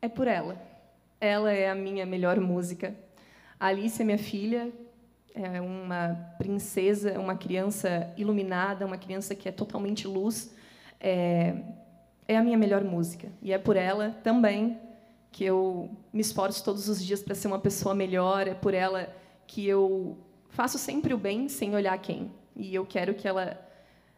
[0.01, 0.59] É por ela.
[1.19, 2.95] Ela é a minha melhor música.
[3.59, 4.71] A Alice é minha filha,
[5.35, 10.55] é uma princesa, uma criança iluminada, uma criança que é totalmente luz.
[10.99, 11.55] É,
[12.27, 13.29] é a minha melhor música.
[13.43, 14.79] E é por ela também
[15.31, 18.47] que eu me esforço todos os dias para ser uma pessoa melhor.
[18.47, 19.07] É por ela
[19.45, 20.17] que eu
[20.49, 22.31] faço sempre o bem sem olhar quem.
[22.55, 23.59] E eu quero que ela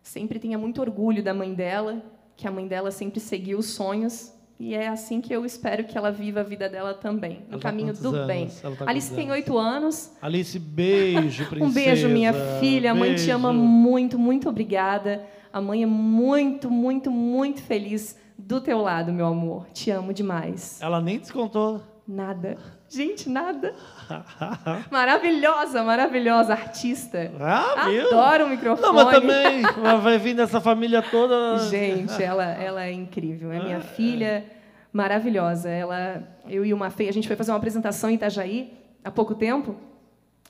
[0.02, 2.02] sempre tenha muito orgulho da mãe dela,
[2.38, 4.34] que a mãe dela sempre seguiu os sonhos.
[4.64, 7.62] E é assim que eu espero que ela viva a vida dela também, no Ela
[7.62, 8.28] tá caminho do anos?
[8.28, 8.48] bem.
[8.48, 10.14] Tá Alice tem oito anos.
[10.22, 11.66] Alice, beijo, princesa.
[11.70, 12.92] Um beijo, minha filha.
[12.92, 15.22] A mãe te ama muito, muito obrigada.
[15.52, 19.68] A mãe é muito, muito, muito feliz do teu lado, meu amor.
[19.74, 20.82] Te amo demais.
[20.82, 21.82] Ela nem descontou.
[22.08, 22.58] Nada.
[22.94, 23.74] Gente, nada.
[24.92, 26.54] Maravilhosa, maravilhosa.
[26.54, 27.32] Artista.
[27.40, 27.88] Ah?
[27.88, 28.88] Adoro o microfone.
[28.88, 31.58] Não, mas também vai- vai vir dessa família toda.
[31.70, 33.52] Gente, ela, ela é incrível.
[33.52, 34.46] É minha filha
[34.92, 35.70] maravilhosa.
[35.70, 39.34] Ela, eu e uma Fei, a gente foi fazer uma apresentação em Itajaí há pouco
[39.36, 39.76] tempo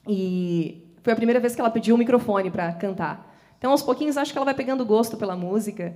[0.08, 3.32] e foi a primeira vez que ela pediu o microfone para cantar.
[3.58, 5.94] Então, aos pouquinhos, acho que ela vai pegando gosto pela música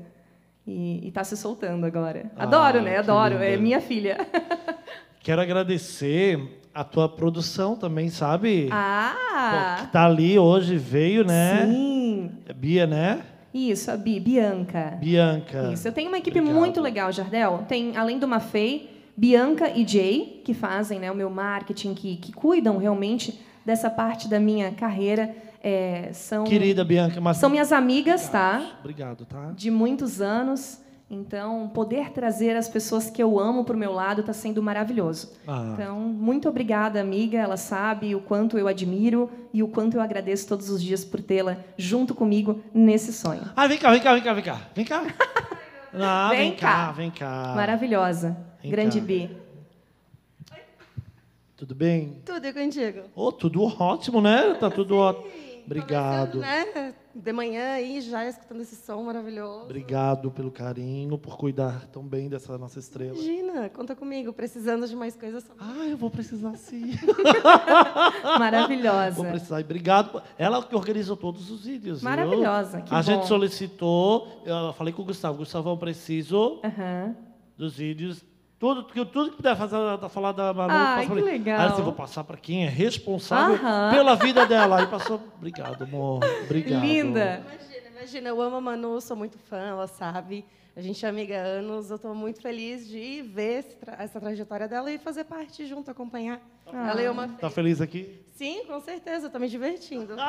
[0.66, 2.32] e está se soltando agora.
[2.38, 2.98] Adoro, Ah, né?
[2.98, 3.36] Adoro.
[3.36, 4.18] É minha filha.
[5.28, 8.70] Quero agradecer a tua produção também, sabe?
[8.72, 9.76] Ah!
[9.82, 11.66] Que tá ali hoje, veio, né?
[11.66, 12.32] Sim.
[12.46, 13.22] É Bia, né?
[13.54, 14.98] Isso, a Bi, Bianca.
[15.02, 15.70] Bianca.
[15.74, 15.86] Isso.
[15.86, 16.58] Eu tenho uma equipe Obrigado.
[16.58, 17.66] muito legal, Jardel.
[17.68, 22.32] Tem, além do Mafei, Bianca e Jay, que fazem né, o meu marketing, que, que
[22.32, 25.36] cuidam realmente dessa parte da minha carreira.
[25.62, 27.36] É, são, Querida Bianca, mas...
[27.36, 28.78] são minhas amigas, tá?
[28.80, 29.52] Obrigado, tá?
[29.54, 30.82] De muitos anos.
[31.10, 35.32] Então, poder trazer as pessoas que eu amo para o meu lado está sendo maravilhoso.
[35.48, 35.72] Ah.
[35.74, 37.38] Então, muito obrigada, amiga.
[37.38, 41.22] Ela sabe o quanto eu admiro e o quanto eu agradeço todos os dias por
[41.22, 43.44] tê-la junto comigo nesse sonho.
[43.56, 44.62] Ah, vem cá, vem cá, vem cá, vem cá.
[44.76, 45.04] Vem cá.
[46.00, 46.68] Ah, Vem vem, cá.
[46.68, 46.92] cá.
[46.92, 47.54] vem cá.
[47.56, 48.38] Maravilhosa.
[48.62, 49.06] Vem Grande cá.
[49.08, 49.30] B.
[51.56, 52.22] Tudo bem?
[52.24, 53.04] Tudo e contigo.
[53.16, 54.54] Ô, tudo ótimo, né?
[54.60, 55.26] Tá tudo ótimo.
[55.66, 56.34] Obrigado.
[56.34, 56.94] Começando, né?
[57.18, 59.64] De manhã aí, já escutando esse som maravilhoso.
[59.64, 63.16] Obrigado pelo carinho, por cuidar tão bem dessa nossa estrela.
[63.16, 64.32] Imagina, conta comigo.
[64.32, 65.44] Precisando de mais coisas.
[65.60, 66.92] Ah, eu vou precisar sim.
[68.40, 69.16] Maravilhosa.
[69.16, 69.60] Vou precisar.
[69.62, 70.22] Obrigado.
[70.38, 72.02] Ela que organizou todos os vídeos.
[72.02, 73.02] Maravilhosa, A bom.
[73.02, 76.62] gente solicitou, eu falei com o Gustavo, Gustavão, preciso
[77.58, 78.24] dos vídeos.
[78.60, 81.60] Tudo que, tudo que puder fazer, da- falar da Manu, Ai, passa que legal.
[81.60, 83.92] Aí assim, vou passar para quem é responsável Aham.
[83.92, 84.80] pela vida dela.
[84.80, 85.22] Aí passou.
[85.38, 86.22] Obrigado, amor.
[86.46, 86.82] Obrigado.
[86.84, 87.44] Linda.
[87.46, 90.44] Imagina, Imagina, eu amo a Manu, sou muito fã, ela sabe.
[90.76, 91.90] A gente é amiga há anos.
[91.90, 95.90] Eu estou muito feliz de ver esse tra- essa trajetória dela e fazer parte junto,
[95.92, 96.40] acompanhar.
[96.72, 96.90] Ah.
[96.90, 98.22] ela e uma Tá feliz aqui?
[98.36, 100.16] Sim, com certeza, estou me divertindo.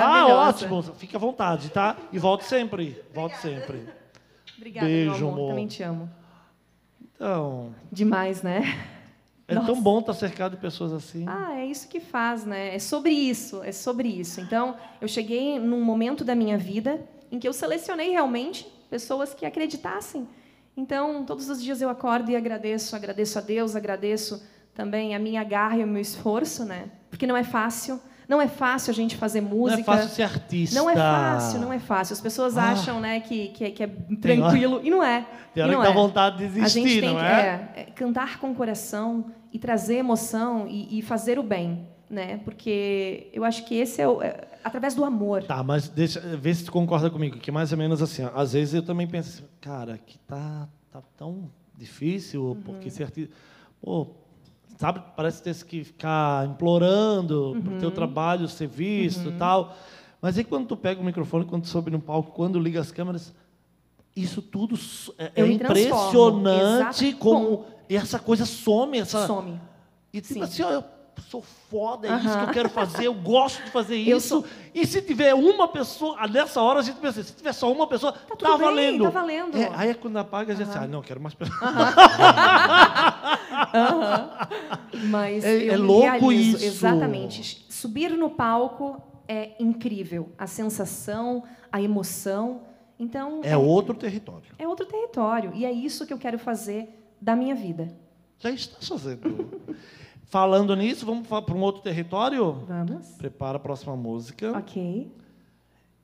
[0.00, 0.82] Ah, ótimo.
[0.82, 1.96] Fique à vontade, tá?
[2.12, 3.02] E volte sempre.
[3.14, 3.86] Volte sempre.
[4.56, 5.32] Obrigada, Beijo, meu amor.
[5.38, 5.48] amor.
[5.50, 6.10] Também te amo.
[7.18, 8.62] Então, Demais, né?
[9.48, 9.66] é Nossa.
[9.66, 11.24] tão bom estar cercado de pessoas assim.
[11.26, 12.76] Ah, é isso que faz, né?
[12.76, 14.40] É sobre isso, é sobre isso.
[14.40, 19.44] Então, eu cheguei num momento da minha vida em que eu selecionei realmente pessoas que
[19.44, 20.28] acreditassem.
[20.76, 24.40] Então, todos os dias eu acordo e agradeço, agradeço a Deus, agradeço
[24.72, 26.88] também a minha garra e o meu esforço, né?
[27.10, 29.80] Porque não é fácil, não é fácil a gente fazer Não música.
[29.80, 30.74] é fácil ser artista.
[30.78, 32.12] Não é fácil, não é fácil.
[32.12, 32.72] As pessoas Ah.
[32.72, 33.86] acham, né, que, que, é- que é
[34.20, 35.26] tranquilo e não é.
[35.54, 35.94] Tem hora não que dá é.
[35.94, 37.70] vontade de A desistir, gente tem não que é?
[37.76, 42.36] é, é, cantar com o coração e trazer emoção e, e fazer o bem, né?
[42.44, 45.42] Porque eu acho que esse é, o, é através do amor.
[45.44, 48.52] Tá, mas deixa, vê se tu concorda comigo, que mais ou menos assim, ó, às
[48.52, 52.60] vezes eu também penso assim, cara, que tá, tá tão difícil, Uhum.
[52.62, 53.34] porque ser artista.
[53.80, 54.08] Pô,
[54.78, 57.78] sabe, parece ter que ficar implorando Uhum.
[57.80, 59.76] teu trabalho ser visto e tal.
[60.22, 62.90] Mas aí quando tu pega o microfone, quando tu sobe no palco, quando liga as
[62.92, 63.34] câmeras,
[64.14, 64.78] isso tudo
[65.18, 69.26] é, é impressionante como essa coisa some, essa.
[69.26, 69.60] Some.
[70.12, 70.42] E tipo Sim.
[70.42, 70.82] assim, ó,
[71.20, 74.28] sou foda, é isso que eu quero fazer, eu gosto de fazer Eu isso.
[74.28, 74.44] sou-
[74.74, 77.86] E se tiver uma pessoa, ah, nessa hora a gente pensa, se tiver só uma
[77.86, 79.04] pessoa, tá, tudo bem, valendo.
[79.04, 79.56] tá valendo.
[79.58, 81.58] É, aí é quando apaga, a gente diz, ah, não, quero mais pessoas.
[85.10, 86.64] Mas É- é louco isso.
[86.64, 87.66] Exatamente.
[87.68, 90.30] Subir no palco é incrível.
[90.38, 92.62] A sensação, a emoção.
[92.98, 94.48] Então, É outro território.
[94.58, 95.52] é outro território.
[95.54, 96.88] E é isso que eu quero fazer
[97.20, 97.88] da minha vida.
[98.38, 99.60] Já está fazendo.
[100.28, 102.64] Falando nisso, vamos para um outro território?
[102.68, 103.06] Vamos?
[103.16, 104.52] Prepara a próxima música.
[104.58, 105.10] Ok.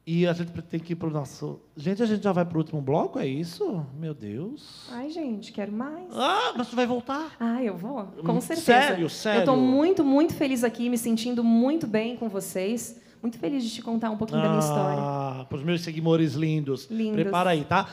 [0.07, 1.61] E a gente tem que ir para o nosso.
[1.77, 3.85] Gente, a gente já vai para o último bloco, é isso?
[3.99, 4.87] Meu Deus.
[4.93, 6.09] Ai, gente, quero mais.
[6.15, 7.33] Ah, mas tu vai voltar.
[7.41, 8.63] Ah, eu vou, com Hum, certeza.
[8.67, 9.39] sério, sério?
[9.39, 13.01] Eu estou muito, muito feliz aqui, me sentindo muito bem com vocês.
[13.23, 14.99] Muito feliz de te contar um pouquinho da minha história.
[15.01, 16.87] Ah, para os meus seguidores lindos.
[16.91, 17.15] Lindos.
[17.23, 17.89] Prepara aí, tá?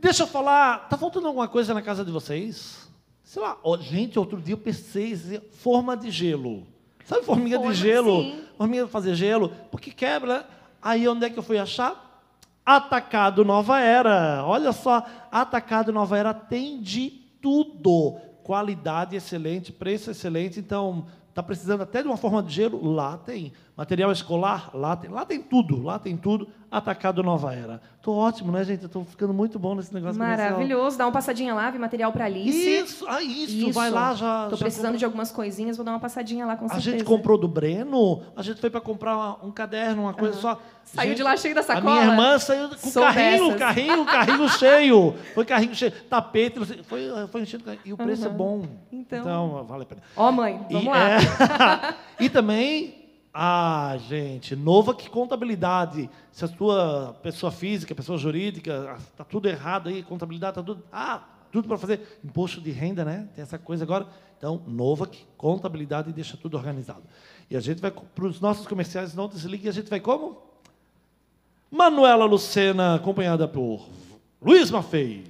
[0.00, 2.88] Deixa eu falar, tá faltando alguma coisa na casa de vocês?
[3.30, 6.66] Sei lá, ó, gente, outro dia eu pensei em forma de gelo.
[7.04, 8.22] Sabe formiga Forma, de gelo?
[8.24, 8.44] sim.
[8.58, 10.38] Formiga de fazer gelo, porque quebra.
[10.38, 10.44] né?
[10.82, 12.24] Aí onde é que eu fui achar?
[12.66, 14.44] Atacado Nova Era.
[14.44, 17.08] Olha só, Atacado Nova Era tem de
[17.40, 18.16] tudo.
[18.42, 20.58] Qualidade excelente, preço excelente.
[20.58, 22.82] Então, tá precisando até de uma forma de gelo?
[22.92, 23.52] Lá tem.
[23.80, 24.68] Material escolar?
[24.74, 25.10] Lá tem.
[25.10, 25.82] Lá tem tudo.
[25.82, 26.46] Lá tem tudo.
[26.70, 27.80] Atacado Nova Era.
[28.02, 28.86] Tô ótimo, né, gente?
[28.86, 30.50] Tô ficando muito bom nesse negócio comercial.
[30.50, 30.98] Maravilhoso.
[30.98, 32.56] Dá uma passadinha lá, vi material para Alice.
[32.56, 34.44] Isso, ah, isso, vai lá já.
[34.50, 36.90] Tô já precisando compra- de algumas coisinhas, vou dar uma passadinha lá com A certeza.
[36.90, 40.60] gente comprou do Breno, a gente foi para comprar um caderno, uma coisa só.
[40.84, 42.00] Saiu Gente, de lá cheio da A sacola?
[42.00, 43.58] minha irmã saiu com Sou carrinho, dessas.
[43.58, 45.14] carrinho, carrinho cheio.
[45.34, 45.92] Foi carrinho cheio.
[46.08, 47.64] Tapete, foi, foi enchendo.
[47.84, 48.36] E o preço é Aham.
[48.36, 48.62] bom.
[48.92, 49.64] Então.
[49.66, 50.02] vale a pena.
[50.16, 50.98] Ó, mãe, vamos E, lá.
[51.10, 52.94] é, e também,
[53.32, 56.10] ah, gente, nova que contabilidade.
[56.32, 60.84] Se a sua pessoa física, pessoa jurídica, está tudo errado aí, contabilidade, está tudo.
[60.92, 61.22] Ah,
[61.52, 62.20] tudo para fazer.
[62.24, 63.28] Imposto de renda, né?
[63.34, 64.08] Tem essa coisa agora.
[64.36, 67.02] Então, nova que contabilidade deixa tudo organizado.
[67.48, 70.42] E a gente vai para os nossos comerciais, não desligue, a gente vai como?
[71.70, 73.88] Manuela Lucena, acompanhada por
[74.42, 75.24] Luiz Maffei.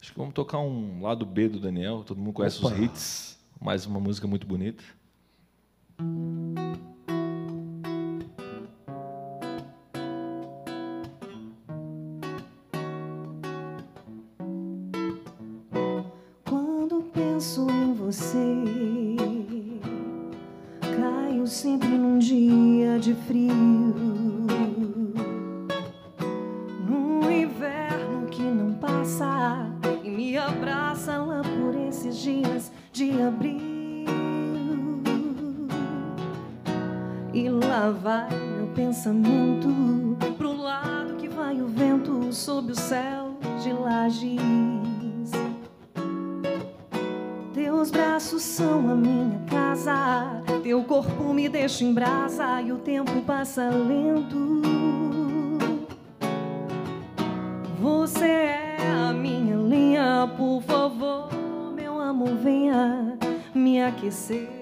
[0.00, 2.04] Acho que vamos tocar um lado B do Daniel.
[2.04, 2.74] Todo mundo conhece Opa.
[2.74, 3.38] os hits.
[3.58, 4.84] Mais uma música muito bonita.
[5.96, 7.15] Quando
[42.96, 45.30] céu de lajes.
[47.52, 53.20] Teus braços são a minha casa, teu corpo me deixa em brasa e o tempo
[53.22, 54.62] passa lento.
[57.78, 58.76] Você é
[59.08, 61.28] a minha linha, por favor,
[61.74, 63.18] meu amor, venha
[63.54, 64.55] me aquecer.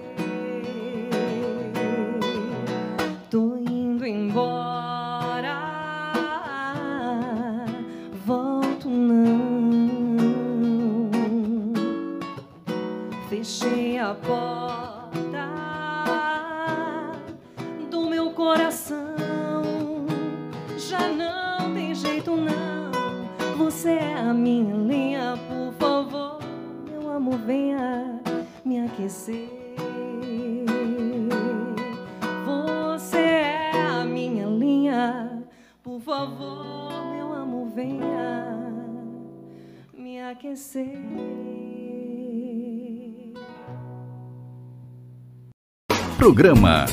[46.25, 46.87] Programa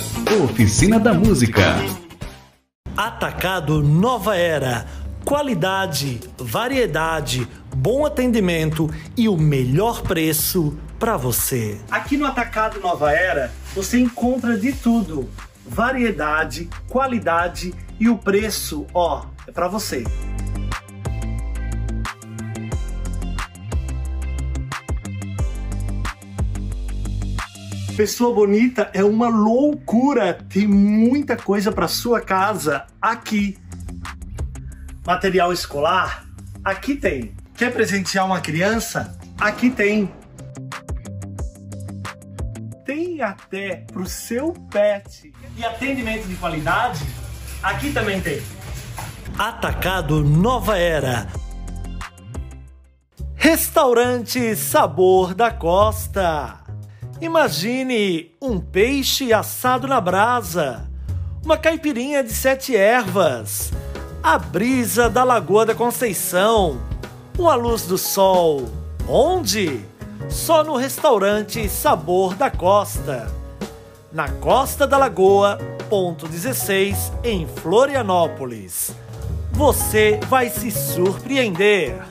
[0.45, 1.77] Oficina da Música.
[2.95, 4.87] Atacado Nova Era.
[5.25, 11.81] Qualidade, variedade, bom atendimento e o melhor preço para você.
[11.91, 15.31] Aqui no Atacado Nova Era, você encontra de tudo:
[15.67, 20.05] variedade, qualidade e o preço, ó, é para você.
[27.97, 30.33] Pessoa bonita é uma loucura.
[30.49, 33.59] Tem muita coisa para sua casa aqui.
[35.07, 36.25] Material escolar?
[36.65, 37.35] Aqui tem.
[37.55, 39.19] Quer presentear uma criança?
[39.39, 40.11] Aqui tem.
[42.87, 45.31] Tem até pro seu pet.
[45.57, 47.05] E atendimento de qualidade?
[47.63, 48.41] Aqui também tem.
[49.39, 51.29] Atacado Nova Era.
[53.35, 56.62] Restaurante Sabor da Costa.
[57.23, 60.91] Imagine um peixe assado na brasa,
[61.45, 63.71] uma caipirinha de sete ervas,
[64.21, 66.83] a brisa da Lagoa da Conceição,
[67.39, 68.69] uma luz do sol.
[69.09, 69.85] Onde?
[70.29, 73.33] Só no restaurante Sabor da Costa.
[74.13, 75.59] Na Costa da Lagoa,
[75.89, 78.97] ponto 16, em Florianópolis.
[79.53, 82.03] Você vai se surpreender.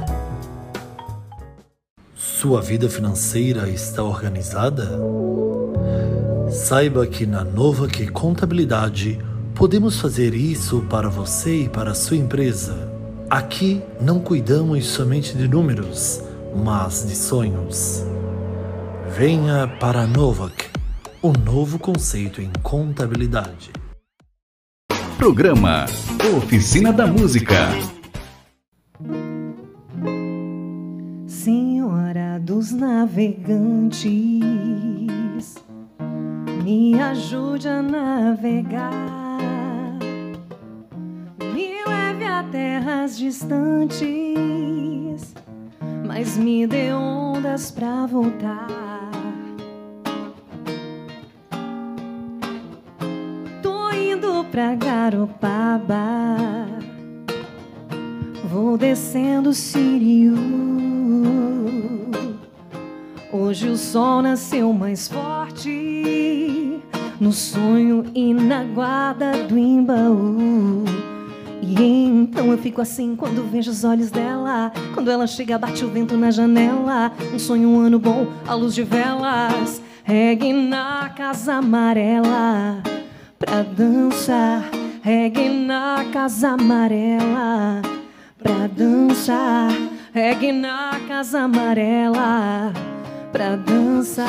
[2.41, 4.99] Sua vida financeira está organizada?
[6.49, 9.19] Saiba que na Nova Que Contabilidade
[9.53, 12.91] podemos fazer isso para você e para a sua empresa.
[13.29, 16.19] Aqui não cuidamos somente de números,
[16.55, 18.03] mas de sonhos.
[19.15, 20.65] Venha para a Novak,
[21.21, 23.69] um novo conceito em contabilidade.
[25.15, 25.85] Programa
[26.35, 28.00] Oficina da Música.
[32.41, 34.01] Dos navegantes,
[36.63, 39.37] me ajude a navegar,
[41.53, 44.09] me leve a terras distantes,
[46.07, 48.67] mas me dê ondas pra voltar.
[53.61, 56.37] Tô indo pra Garopaba,
[58.49, 60.35] vou descendo o Siriu.
[63.33, 66.81] Hoje o sol nasceu mais forte
[67.17, 70.83] no sonho e na guarda do Imbaú.
[71.61, 74.73] E então eu fico assim quando vejo os olhos dela.
[74.93, 77.13] Quando ela chega, bate o vento na janela.
[77.33, 79.81] Um sonho, um ano bom, a luz de velas.
[80.03, 82.83] Regue na casa amarela
[83.39, 84.69] pra dançar.
[85.01, 87.81] Regue na casa amarela
[88.37, 89.71] pra dançar.
[90.13, 92.90] Regue na casa amarela
[93.31, 94.27] pra dançar.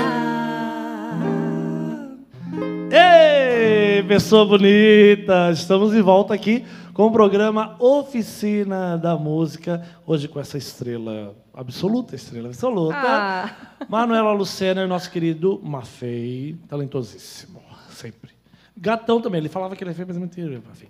[2.91, 5.51] Ei, pessoa bonita!
[5.51, 9.83] Estamos de volta aqui com o programa Oficina da Música.
[10.07, 12.97] Hoje com essa estrela absoluta, estrela absoluta.
[12.97, 13.51] Ah.
[13.89, 18.31] Manuela Lucena e nosso querido Mafei, talentosíssimo, sempre.
[18.77, 20.89] Gatão também, ele falava que ele é feio, mas é mentira, Mafei.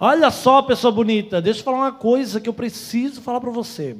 [0.00, 3.96] Olha só, pessoa bonita, deixa eu falar uma coisa que eu preciso falar para você.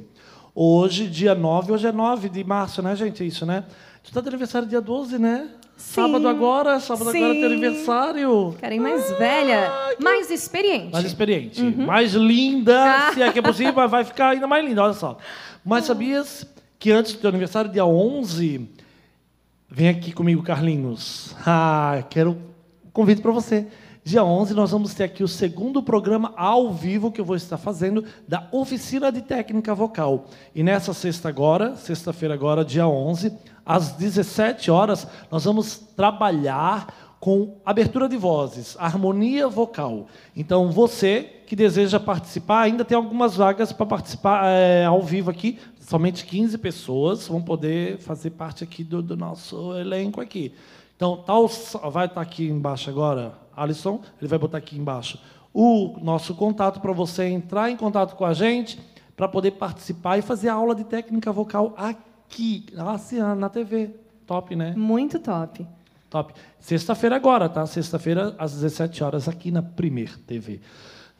[0.57, 3.25] Hoje, dia 9, hoje é 9 de março, né, gente?
[3.27, 3.65] Isso, né?
[4.01, 5.49] Tu tá de aniversário dia 12, né?
[5.75, 6.01] Sim.
[6.01, 7.55] Sábado agora, sábado agora é teu Sim.
[7.55, 8.55] aniversário.
[8.57, 10.93] Querem mais velha, mais experiente.
[10.93, 13.11] Mais experiente, mais linda, Ah.
[13.13, 15.17] se é que é possível, vai ficar ainda mais linda, olha só.
[15.65, 16.47] Mas sabias
[16.79, 18.69] que antes do teu aniversário, dia 11,
[19.69, 21.35] vem aqui comigo, Carlinhos.
[21.45, 22.37] Ah, quero um
[22.93, 23.67] convite para você.
[24.07, 27.57] Dia 11, nós vamos ter aqui o segundo programa ao vivo que eu vou estar
[27.57, 30.25] fazendo da Oficina de Técnica Vocal.
[30.53, 33.35] E nessa sexta agora, sexta-feira agora, dia 11,
[33.65, 40.05] às 17 horas, nós vamos trabalhar com abertura de vozes, harmonia vocal.
[40.35, 45.57] Então, você que deseja participar, ainda tem algumas vagas para participar é, ao vivo aqui.
[45.79, 50.53] Somente 15 pessoas vão poder fazer parte aqui do, do nosso elenco aqui.
[50.95, 51.49] Então, tá o-
[51.89, 55.19] vai estar aqui embaixo agora, Alisson, ele vai botar aqui embaixo
[55.53, 58.77] o nosso contato para você entrar em contato com a gente
[59.15, 63.91] para poder participar e fazer aula de técnica vocal aqui, assim, na TV.
[64.27, 64.73] Top, né?
[64.75, 65.65] Muito top.
[66.09, 66.33] Top.
[66.59, 67.65] Sexta-feira agora, tá?
[67.65, 70.59] Sexta-feira, às 17 horas, aqui na Primeir TV.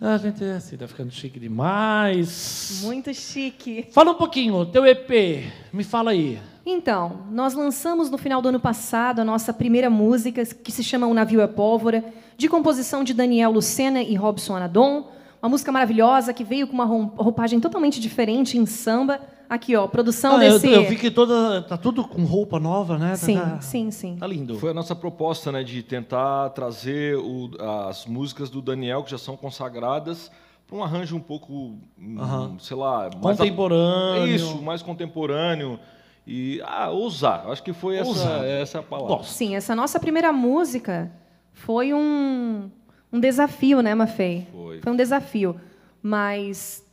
[0.01, 2.81] A gente é assim, tá ficando chique demais.
[2.83, 3.87] Muito chique.
[3.91, 6.41] Fala um pouquinho, teu EP, me fala aí.
[6.65, 11.05] Então, nós lançamos no final do ano passado a nossa primeira música, que se chama
[11.05, 12.03] O Navio é Pólvora,
[12.37, 15.07] de composição de Daniel Lucena e Robson Anadon.
[15.41, 19.19] Uma música maravilhosa que veio com uma roupagem totalmente diferente em samba.
[19.47, 20.67] Aqui, ó, produção Ah, eu, desse.
[20.71, 23.09] eu vi que toda, tá tudo com roupa nova, né?
[23.11, 24.15] Tá- Sim, tá, sim, sim.
[24.19, 24.57] Tá lindo.
[24.57, 27.51] Foi a nossa proposta, né, de tentar trazer o-
[27.87, 30.31] as músicas do Daniel, que já são consagradas,
[30.67, 33.07] para um arranjo um pouco, hum, sei lá...
[33.21, 34.27] mais a- Contemporâneo.
[34.35, 35.79] Isso, mais contemporâneo.
[36.27, 37.47] E, ah, ousar.
[37.47, 38.43] Acho que foi essa, Ousar.
[38.45, 39.17] essa a palavra.
[39.17, 39.31] Gosto.
[39.31, 41.11] Sim, essa nossa primeira música
[41.53, 42.69] foi um,
[43.13, 44.47] um desafio, né, Mafei?
[44.51, 44.81] Foi.
[44.81, 45.55] Foi um desafio,
[46.01, 46.83] mas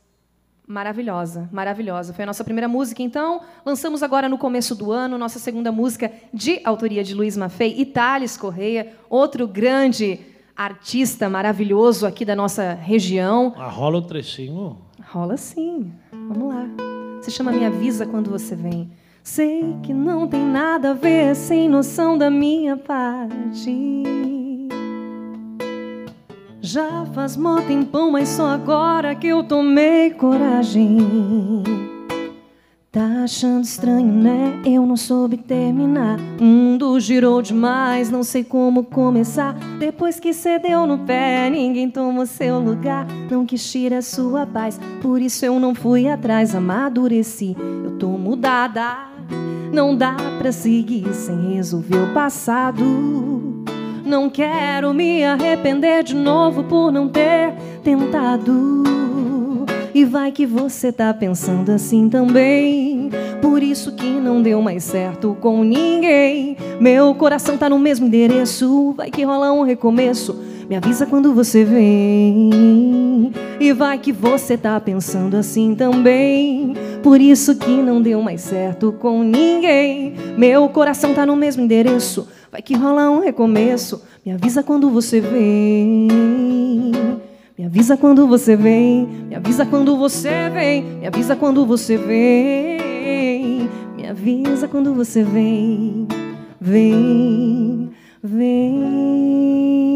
[0.67, 2.13] maravilhosa, maravilhosa.
[2.13, 6.11] Foi a nossa primeira música, então lançamos agora no começo do ano nossa segunda música
[6.33, 10.19] de autoria de Luiz Maffei e Thales Correia, outro grande
[10.55, 13.53] artista maravilhoso aqui da nossa região.
[13.57, 14.77] Ah, rola um trechinho.
[15.11, 15.91] Rola sim.
[16.11, 16.65] Vamos lá.
[17.21, 18.91] Se chama Me Avisa Quando Você Vem.
[19.23, 24.03] Sei que não tem nada a ver sem noção da minha parte.
[26.59, 31.63] Já faz mó tempão, mas só agora que eu tomei coragem.
[32.91, 34.61] Tá achando estranho, né?
[34.65, 36.19] Eu não soube terminar.
[36.39, 39.55] O mundo girou demais, não sei como começar.
[39.79, 43.07] Depois que cê deu no pé, ninguém tomou seu lugar.
[43.31, 46.53] Não quis tirar sua paz, por isso eu não fui atrás.
[46.53, 47.55] Amadureci,
[47.85, 49.12] eu tô mudada.
[49.71, 53.63] Não dá pra seguir sem resolver o passado.
[54.05, 57.53] Não quero me arrepender de novo por não ter
[57.83, 58.83] tentado.
[59.93, 63.09] E vai que você tá pensando assim também.
[63.41, 66.57] Por isso que não deu mais certo com ninguém.
[66.79, 68.93] Meu coração tá no mesmo endereço.
[68.97, 70.35] Vai que rola um recomeço.
[70.67, 73.31] Me avisa quando você vem.
[73.63, 76.73] E vai que você tá pensando assim também.
[77.01, 80.15] Por isso que não deu mais certo com ninguém.
[80.37, 82.27] Meu coração tá no mesmo endereço.
[82.51, 84.03] Vai que rola um recomeço.
[84.25, 86.09] Me avisa quando você vem.
[87.57, 89.07] Me avisa quando você vem.
[89.29, 90.83] Me avisa quando você vem.
[90.99, 93.69] Me avisa quando você vem.
[93.95, 96.05] Me avisa quando você vem.
[96.59, 97.91] Vem,
[98.21, 99.92] vem.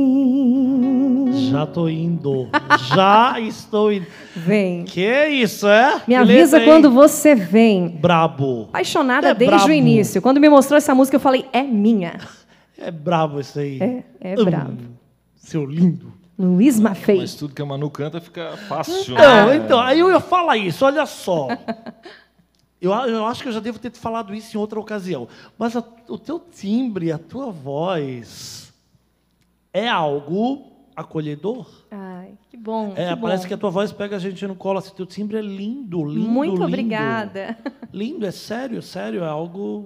[1.52, 2.48] Já tô indo.
[2.96, 4.06] Já estou indo.
[4.36, 4.84] Vem.
[4.86, 6.02] Que isso, é?
[6.08, 6.66] Me avisa hein?
[6.66, 7.88] quando você vem.
[7.90, 8.64] Brabo.
[8.70, 9.70] Apaixonada É desde brabo.
[9.70, 10.22] o início.
[10.22, 12.20] Quando me mostrou essa música, eu falei, é minha.
[12.78, 13.80] É brabo isso aí.
[13.82, 14.78] É, é Hum, brabo.
[15.36, 16.14] Seu lindo.
[16.38, 17.18] Luiz Maffei.
[17.18, 19.16] Mas tudo que a Manu canta fica fácil.
[19.16, 19.56] Não, né?
[19.58, 21.48] então, aí eu ia falar isso, olha só.
[22.80, 25.28] Eu, eu acho que eu já devo ter te falado isso em outra ocasião.
[25.58, 28.72] Mas a- o teu timbre, a tua voz
[29.74, 31.68] é algo acolhedor.
[31.92, 32.92] Ai, que bom.
[32.96, 33.22] É, que bom.
[33.22, 34.80] parece que a tua voz pega a gente no colo.
[34.80, 36.28] Assim, teu timbre é lindo, lindo.
[36.28, 36.66] Muito lindo.
[36.66, 37.58] obrigada.
[37.94, 39.86] Lindo, é sério, sério, é algo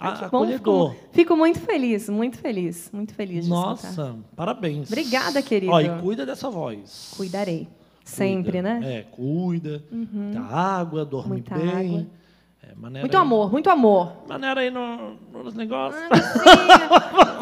[0.00, 0.90] a- Que bom, acolhedor.
[0.94, 3.66] Fico, fico muito feliz, muito feliz, muito feliz de escutar.
[3.68, 4.88] Nossa, parabéns.
[4.90, 5.72] Obrigada, querido.
[5.72, 7.12] Ó, e cuida dessa voz.
[7.16, 7.68] Cuidarei.
[8.04, 8.62] Sempre, Cuida.
[8.62, 8.78] né?
[8.80, 8.84] Uhum.
[8.86, 9.84] É, cuida.
[10.34, 11.68] Da água, dorme Muita bem.
[11.70, 12.06] água.
[12.82, 14.12] É, Muito amor, muito amor.
[14.28, 16.02] Maneira aí no- nos negócios.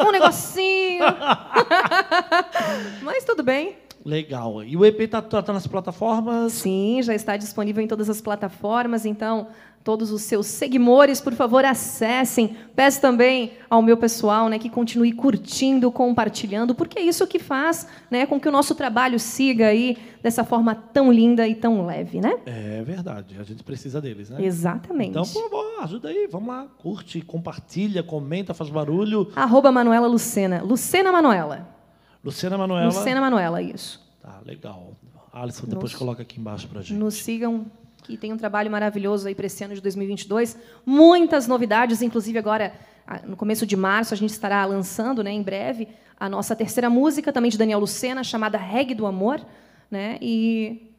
[0.07, 1.05] um negocinho.
[3.03, 3.76] Mas tudo bem.
[4.05, 4.62] Legal.
[4.64, 6.53] E o EP tá, tá, tá nas plataformas?
[6.53, 9.49] Sim, já está disponível em todas as plataformas, então
[9.85, 12.57] todos os seus seguidores, por favor, acessem.
[12.74, 17.87] Peço também ao meu pessoal, né, que continue curtindo, compartilhando, porque é isso que faz,
[18.11, 22.20] né, com que o nosso trabalho siga aí dessa forma tão linda e tão leve,
[22.20, 22.39] né?
[22.47, 24.45] É verdade, a gente precisa deles, né?
[24.45, 25.11] Exatamente.
[25.11, 26.66] Então, por favor, ajuda aí, vamos lá.
[26.78, 29.30] Curte, compartilha, comenta, faz barulho.
[29.35, 30.62] Arroba Manuela Lucena.
[30.62, 31.68] Lucena Manuela.
[32.24, 32.87] Luciana Manuela.
[32.87, 34.01] Lucena Manuela, isso.
[34.22, 34.93] Tá, legal.
[35.33, 36.93] Alisson, depois Nos- coloca aqui embaixo pra gente.
[36.97, 37.66] Nos sigam,
[38.03, 40.57] que tem um trabalho maravilhoso aí para esse ano de 2022.
[40.84, 42.72] Muitas novidades, inclusive agora,
[43.07, 45.88] ah, no começo de março, a gente estará lançando, né, em breve,
[46.18, 49.40] a nossa terceira música, também de Daniel Lucena, chamada Reggae do Amor.
[49.90, 50.18] Né?
[50.20, 50.90] E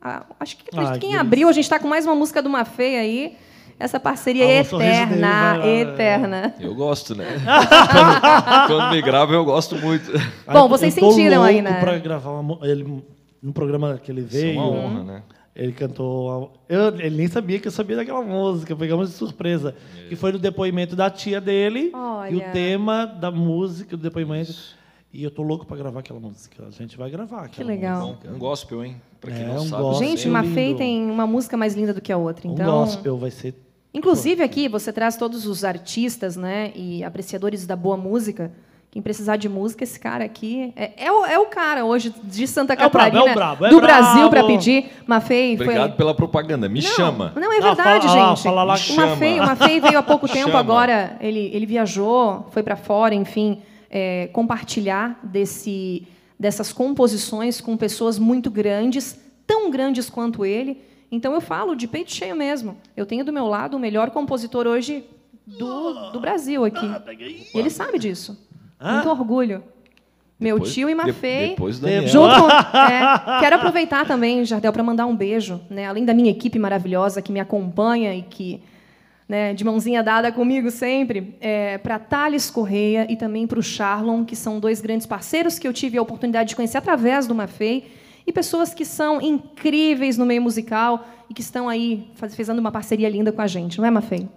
[0.00, 2.42] ah, acho que acredito que que em abril a gente está com mais uma música
[2.42, 3.36] do Mafei aí.
[3.78, 5.80] Essa parceria Ah, eterna, lá, é.
[5.80, 6.54] eterna.
[6.60, 7.26] Eu gosto, né?
[7.90, 10.08] quando, quando me grava, eu gosto muito.
[10.46, 11.80] Ah, Bom, vocês eu sentiram aí, né?
[11.80, 13.02] pra gravar uma, ele,
[13.42, 14.60] no programa que ele Isso é veio.
[14.60, 15.22] uma honra, né?
[15.54, 16.52] Ele cantou.
[16.68, 19.74] Eu, ele nem sabia que eu sabia daquela música, pegamos de surpresa.
[20.08, 21.90] Que foi no depoimento da tia dele.
[21.92, 22.36] E Olha.
[22.48, 24.54] o tema da música, do depoimento.
[25.12, 26.64] E eu tô louco pra gravar aquela música.
[26.66, 27.48] A gente vai gravar.
[27.50, 28.16] Que legal.
[28.26, 28.96] Um gospel, hein?
[29.20, 29.82] Pra quem É, não um sabe.
[29.82, 30.08] gospel.
[30.08, 30.32] Gente, lindo.
[30.32, 32.48] Mafei tem uma música mais linda do que a outra.
[32.48, 33.54] Um Então, gospel vai ser.
[33.92, 38.50] Inclusive aqui você traz todos os artistas, né, e apreciadores da boa música
[38.92, 42.46] Quem precisar de música, esse cara aqui é, é, o, é o cara hoje de
[42.46, 44.02] Santa É o brabo, Catarina, é o brabo, é do brabo.
[44.02, 44.90] Brasil para pedir.
[45.06, 46.68] Mafei foi Obrigado pela propaganda.
[46.68, 47.32] Me não, chama.
[47.34, 48.42] Não, é Ah, verdade, fala- ah, gente.
[48.42, 49.42] fala lá que Mafei, chama.
[49.44, 50.58] o Mafei veio há pouco tempo Chama.
[50.60, 51.16] agora.
[51.22, 56.06] Ele, ele viajou, foi para fora, enfim, é, compartilhar desse,
[56.38, 60.78] dessas composições com pessoas muito grandes, tão grandes quanto ele.
[61.10, 62.76] Então eu falo de peito cheio mesmo.
[62.94, 65.02] Eu tenho do meu lado o melhor compositor hoje
[65.46, 66.86] do, do Brasil aqui.
[67.54, 68.38] E ele sabe disso.
[68.82, 69.62] Muito orgulho.
[70.40, 71.48] Meu Depois- tio e de- Mafei.
[71.50, 72.08] Depois do Daniel.
[72.08, 75.86] Junto com, é, quero aproveitar também, Jardel, para mandar um beijo, né?
[75.86, 78.60] Além da minha equipe maravilhosa que me acompanha e que,
[79.28, 84.24] né, de mãozinha dada comigo sempre, é, para Thales Correia e também para o Charlon,
[84.24, 87.92] que são dois grandes parceiros que eu tive a oportunidade de conhecer através do Mafei
[88.26, 92.72] e pessoas que são incríveis no meio musical e que estão aí faz- fazendo uma
[92.72, 94.28] parceria linda com a gente, não é, Mafei?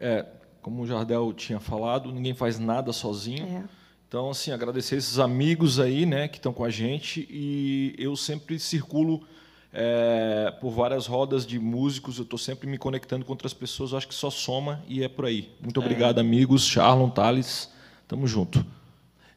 [0.00, 0.24] É,
[0.68, 3.46] como o Jardel tinha falado, ninguém faz nada sozinho.
[3.46, 3.64] É.
[4.06, 7.26] Então, assim, agradecer esses amigos aí, né, que estão com a gente.
[7.30, 9.26] E eu sempre circulo
[9.72, 12.18] é, por várias rodas de músicos.
[12.18, 13.92] Eu estou sempre me conectando com outras pessoas.
[13.92, 15.50] Eu acho que só soma e é por aí.
[15.58, 16.66] Muito obrigado, amigos.
[16.66, 17.72] Charlon, Thales,
[18.06, 18.62] tamo junto.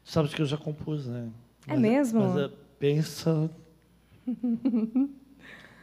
[0.04, 1.30] Sabe que eu já compus, né?
[1.66, 2.28] É mesmo?
[2.28, 3.50] Mas é, pensa.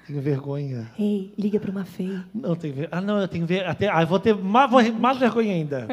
[0.10, 0.90] tenho vergonha.
[0.98, 2.20] Ei, liga para o Mafei.
[2.34, 2.90] Não, tem ver...
[2.92, 3.66] Ah, não, eu tenho ver...
[3.68, 3.88] Até...
[3.88, 5.88] Ah, eu vou ter mais, mais vergonha ainda.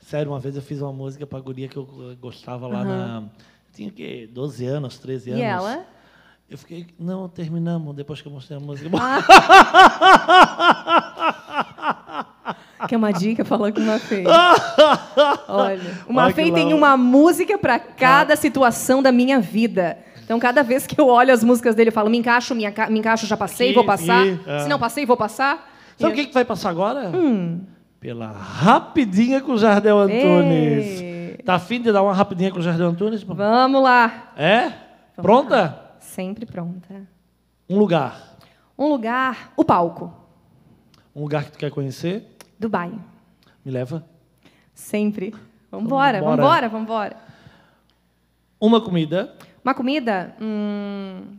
[0.00, 1.88] Sério, uma vez eu fiz uma música pra guria que eu
[2.20, 3.22] gostava lá na...
[3.72, 4.28] Tinha o quê?
[4.32, 5.42] 12 anos, 13 anos.
[5.42, 5.86] E ela?
[6.50, 6.88] Eu fiquei...
[6.98, 8.90] Não, terminamos depois que eu mostrei a música.
[12.88, 14.24] Que é uma dica falando com o Mafei.
[15.46, 19.98] Olha, que Mafei tem uma música para cada situação da minha vida.
[20.32, 22.88] Então, cada vez que eu olho as músicas dele, eu falo, me encaixo, me, enca-
[22.88, 24.26] me encaixo, já passei, Aqui, vou passar.
[24.26, 24.60] é.
[24.60, 25.70] Se não passei, vou passar.
[25.98, 27.12] Sabe o que, que vai passar agora?
[28.00, 31.00] Pela rapidinha com o Jardel Antunes.
[31.02, 31.38] Ei.
[31.44, 33.22] Tá afim de dar uma rapidinha com o Jardel Antunes?
[33.22, 34.32] Vamos lá.
[34.34, 34.72] É?
[35.16, 35.78] Pronta?
[36.00, 37.06] Sempre pronta.
[37.68, 38.38] Um lugar.
[38.78, 40.14] Um lugar, o palco.
[41.14, 42.26] Um lugar que tu quer conhecer?
[42.58, 42.90] Dubai.
[43.62, 44.02] Me leva.
[44.72, 45.34] Sempre.
[45.70, 46.36] Vambora, Vambora.
[46.42, 47.16] vambora, vambora.
[48.58, 49.34] Uma comida.
[49.64, 50.34] Uma comida?
[50.40, 51.36] Hum,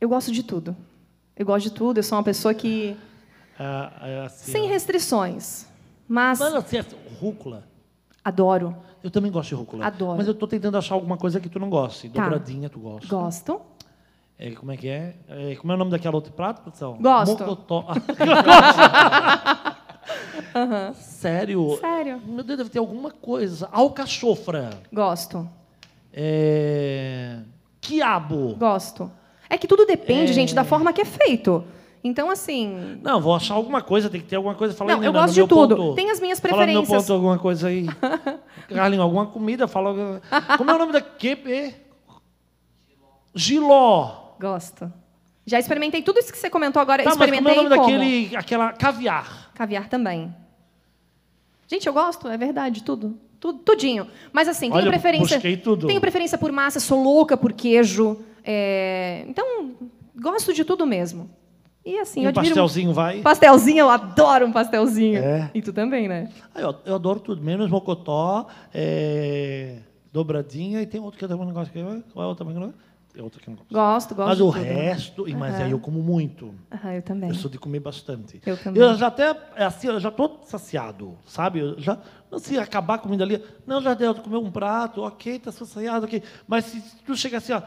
[0.00, 0.76] Eu gosto de tudo.
[1.36, 1.98] Eu gosto de tudo.
[1.98, 2.96] Eu sou uma pessoa que.
[3.58, 5.66] ah, é assim, Sem restrições.
[6.06, 6.78] Mas Mano, assim,
[7.20, 7.64] rúcula.
[8.24, 8.74] adoro.
[9.02, 9.86] Eu também gosto de rúcula.
[9.86, 10.16] Adoro.
[10.16, 12.08] Mas eu tô tentando achar alguma coisa que tu não goste.
[12.08, 12.22] Tá.
[12.24, 13.08] Dobradinha, tu gosta.
[13.08, 13.60] Gosto.
[14.38, 15.16] É, como é que é?
[15.28, 16.96] É, Como é o nome daquela outra prato, produção?
[17.00, 17.40] Gosto.
[17.44, 17.86] Mocotó.
[20.94, 21.76] Sério?
[21.80, 22.20] Sério.
[22.24, 23.68] Meu Deus, deve ter alguma coisa.
[23.72, 24.70] Alcachofra.
[24.92, 25.48] Gosto.
[26.20, 27.38] É...
[27.80, 28.56] Quiabo.
[28.56, 29.08] Gosto.
[29.48, 31.64] É que tudo depende, gente, da forma que é feito.
[32.02, 32.98] Então, assim.
[33.02, 34.74] Não, vou achar alguma coisa, tem que ter alguma coisa.
[34.74, 35.76] Fala Não, aí, eu gosto de tudo.
[35.76, 35.94] ponto.
[35.94, 37.02] Tem as minhas Fala no meu preferências.
[37.02, 37.86] ponto alguma coisa aí.
[38.68, 40.20] Carlinhos, alguma comida, fala.
[40.56, 41.74] Como é o nome daquele?
[43.34, 44.34] Giló.
[44.40, 44.92] Gosto.
[45.46, 47.02] Já experimentei tudo isso que você comentou agora.
[47.04, 47.92] Tá, mas como é experimentei o nome como?
[47.92, 48.36] daquele.
[48.36, 49.50] Aquela caviar.
[49.54, 50.34] Caviar também.
[51.68, 53.18] Gente, eu gosto, é verdade, tudo.
[53.40, 54.06] Tudo, tudinho.
[54.32, 55.40] Mas assim, Olha, tenho preferência.
[55.40, 58.18] Tenho preferência por massa, sou louca por queijo.
[58.44, 59.72] é, Então,
[60.20, 61.30] gosto de tudo mesmo.
[61.86, 62.54] E assim, E eu um admiro.
[62.54, 63.20] pastelzinho vai.
[63.22, 65.18] Pastelzinho, eu adoro um pastelzinho.
[65.22, 65.50] É.
[65.54, 66.28] E tu também, né?
[66.54, 69.78] Ah, eu, eu adoro tudo, menos mocotó, é,
[70.12, 71.72] dobradinha e tem outro que também não gosto.
[71.72, 72.44] que é- Qual é o outro
[73.18, 73.74] Tem outro que eu não gosto.
[73.74, 74.28] Gosto, gosto.
[74.28, 74.62] Mas o tudo.
[74.62, 76.54] resto, e mas aí eu como muito.
[76.72, 77.30] Aham, eu também.
[77.30, 78.40] Eu sou de comer bastante.
[78.46, 78.80] Eu também.
[78.80, 81.58] Eu já até, é assim, eu já tô saciado, sabe?
[81.58, 81.98] Eu já,
[82.30, 85.50] não se acabar a comida ali, não, já deu, tu comeu um prato, ok, tá
[85.50, 86.22] saciado, ok.
[86.46, 87.60] Mas se tu chega assim, ó,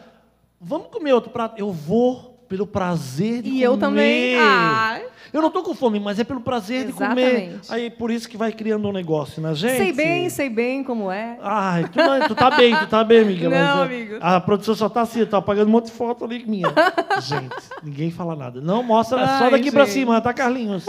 [0.58, 3.66] vamos comer outro prato, eu vou pelo prazer de E comer.
[3.66, 4.38] eu também.
[4.40, 5.06] Ai.
[5.34, 7.22] Eu não tô com fome, mas é pelo prazer de comer.
[7.22, 7.74] Exatamente.
[7.74, 9.78] Aí por isso que vai criando um negócio na gente.
[9.78, 11.38] Sei bem, sei bem como é.
[11.42, 13.50] Ai, tu, não- tu tá bem, tu tá bem, amiga.
[13.50, 14.16] Não, mas, a- amigo.
[14.20, 16.68] A produção só tá assim, tá apagando um monte de foto ali minha.
[17.22, 18.60] gente, ninguém fala nada.
[18.60, 19.94] Não, mostra só Ai, daqui pra gente.
[19.94, 20.86] cima, tá, Carlinhos?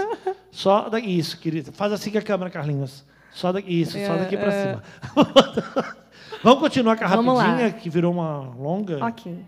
[0.51, 1.17] Só daqui.
[1.19, 1.71] Isso, querido.
[1.73, 3.05] Faz assim com a câmera, Carlinhos.
[3.31, 4.63] Só daqui, isso, só É, daqui pra é.
[4.63, 4.83] cima.
[6.43, 7.45] Vamos continuar com a Vamos lá.
[7.45, 9.05] rapidinha, que virou uma longa.
[9.07, 9.39] Ok.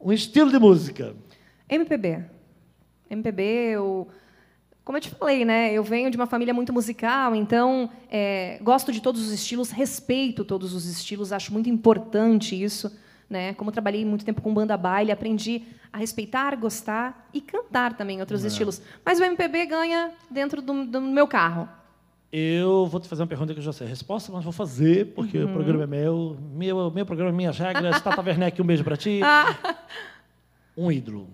[0.00, 1.14] Um estilo de música.
[1.68, 2.24] MPB.
[3.10, 3.42] MPB,
[3.74, 4.06] eu,
[4.88, 5.70] como eu te falei, né?
[5.70, 10.46] Eu venho de uma família muito musical, então é, gosto de todos os estilos, respeito
[10.46, 12.90] todos os estilos, acho muito importante isso.
[13.28, 13.52] Né?
[13.52, 15.60] Como eu trabalhei muito tempo com banda baile, aprendi
[15.92, 18.80] a respeitar, gostar e cantar também outros estilos.
[19.04, 21.68] Mas o MPB ganha dentro do, do meu carro.
[22.32, 25.12] Eu vou te fazer uma pergunta que eu já sei a resposta, mas vou fazer,
[25.14, 25.50] porque Uhum.
[25.50, 26.38] o programa é meu.
[26.54, 28.00] Meu, meu programa, minhas regras.
[28.00, 29.20] Tata Werneck, um beijo pra ti.
[29.22, 29.54] Ah.
[30.74, 31.28] Um ídolo.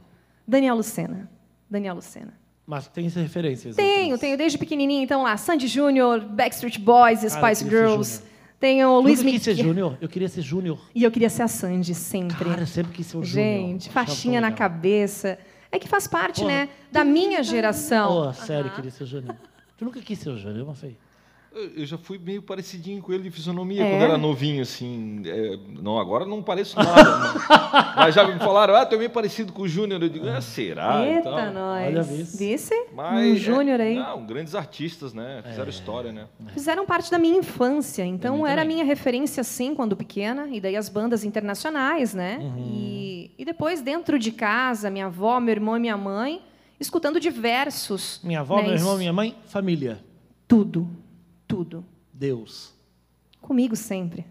[0.44, 1.30] Daniel Lucena.
[1.70, 2.42] Daniel Lucena.
[2.66, 3.76] Mas tem referências.
[3.76, 4.20] Tenho, outras.
[4.20, 8.22] tenho desde pequenininha, então lá, Sandy Júnior, Backstreet Boys, Cara, Spice Girls,
[8.58, 9.66] Tem o Luiz Nunca quis ser Miguel.
[9.66, 9.98] Júnior.
[10.00, 10.78] Eu queria ser Júnior.
[10.94, 12.44] E eu queria ser a Sandy sempre.
[12.44, 13.46] Cara, eu sempre quis ser o Júnior.
[13.46, 15.38] Gente, faixinha na cabeça.
[15.70, 16.52] É que faz parte, Porra.
[16.52, 18.28] né, da minha geração.
[18.28, 19.36] Oh, sério, eu queria ser o Júnior.
[19.76, 20.96] Tu nunca quis ser o Júnior, não foi?
[21.76, 23.90] Eu já fui meio parecidinho com ele de fisionomia É?
[23.90, 25.22] quando era novinho, assim.
[25.24, 27.34] É, não, agora não pareço nada.
[27.48, 30.02] mas, mas já me falaram, ah, tu é meio parecido com o Júnior.
[30.02, 31.07] Eu digo, ah, será?
[31.07, 31.52] Eita, tal.
[31.52, 31.86] nós.
[31.86, 32.02] Olha.
[32.02, 32.74] Vice?
[32.92, 33.94] Mas, um é, júnior aí.
[33.94, 35.42] Não, grandes artistas, né?
[35.46, 36.26] Fizeram história, né?
[36.52, 38.05] Fizeram parte da minha infância.
[38.05, 40.48] Então, era a minha referência, sim, quando pequena.
[40.50, 42.38] E daí as bandas internacionais, né?
[42.40, 42.55] Uhum.
[42.59, 46.42] E, e depois, dentro de casa, minha avó, meu irmão e minha mãe,
[46.80, 48.20] escutando diversos.
[48.24, 50.00] Minha avó, né, meu irmão, minha mãe, família.
[50.48, 51.03] Tudo.
[51.55, 51.84] Tudo.
[52.12, 52.72] Deus.
[53.40, 54.24] Comigo sempre.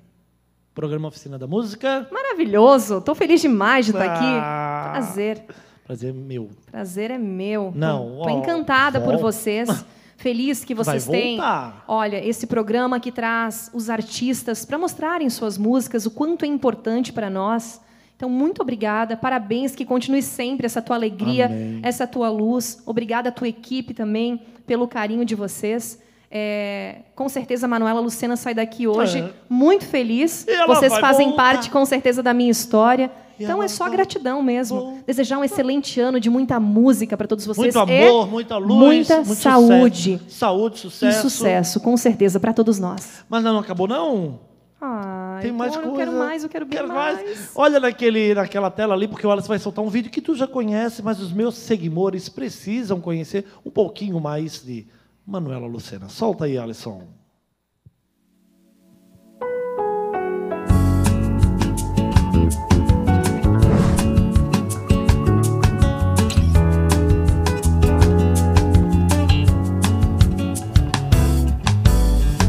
[0.74, 2.08] Programa Oficina da Música.
[2.12, 3.00] Maravilhoso.
[3.02, 4.14] Tô feliz demais de estar Ah.
[4.16, 4.92] aqui.
[4.92, 5.46] Prazer.
[5.86, 6.50] Prazer meu.
[6.72, 7.72] Prazer é meu.
[7.76, 9.86] Não, ó, encantada por vocês.
[10.18, 11.36] Feliz que vocês Vai têm.
[11.38, 11.84] voltar.
[11.88, 17.12] Olha, esse programa que traz os artistas para mostrarem suas músicas, o quanto é importante
[17.12, 17.82] para nós.
[18.16, 19.18] Então, muito obrigada.
[19.18, 21.80] Parabéns, que continue sempre essa tua alegria, Amém.
[21.84, 22.82] essa tua luz.
[22.86, 26.02] Obrigada à tua equipe também pelo carinho de vocês.
[26.36, 29.30] É, com certeza a Manuela Lucena sai daqui hoje É.
[29.48, 30.48] muito feliz.
[30.66, 31.44] Vocês fazem voltar.
[31.44, 33.12] parte, com certeza, da minha história.
[33.40, 34.80] E Então é só gratidão mesmo.
[34.80, 35.04] voltar.
[35.06, 37.76] Desejar um excelente ano de muita música para todos vocês.
[37.76, 38.80] Muito e amor, muita luz.
[38.84, 40.36] muita muito saúde Sucesso.
[40.40, 41.22] Saúde, e sucesso.
[41.30, 43.24] sucesso, com certeza, para todos nós.
[43.30, 44.40] Mas não acabou, não?
[44.82, 45.92] Ai, Tem mais pô, coisa.
[45.94, 47.52] Eu quero mais, eu quero bem mais.
[47.56, 50.48] Olha naquele, naquela tela ali, porque o Alisson vai soltar um vídeo que tu já
[50.48, 54.86] conhece, mas os meus seguidores precisam conhecer um pouquinho mais de
[55.26, 56.10] Manuela Lucena.
[56.10, 57.02] Solta aí, Alisson.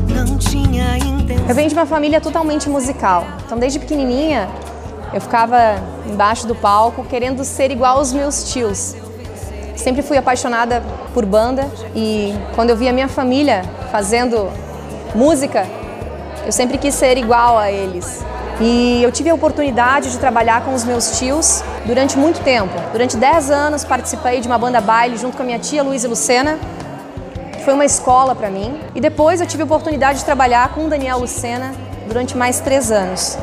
[0.09, 1.49] Não tinha intenção.
[1.49, 3.25] Eu venho de uma família totalmente musical.
[3.47, 4.49] Então, desde pequenininha,
[5.13, 5.57] eu ficava
[6.07, 9.04] embaixo do palco querendo ser igual aos meus tios.
[9.77, 14.51] Sempre fui apaixonada por banda e quando eu via minha família fazendo
[15.15, 15.67] música,
[16.47, 18.25] eu sempre quis ser igual a eles.
[18.61, 22.73] E eu tive a oportunidade de trabalhar com os meus tios durante muito tempo.
[22.93, 26.59] Durante 10 anos participei de uma banda baile junto com a minha tia Luísa Lucena,
[27.65, 28.79] foi uma escola para mim.
[28.95, 31.73] E depois eu tive a oportunidade de trabalhar com o Daniel Lucena
[32.07, 33.39] durante mais três anos.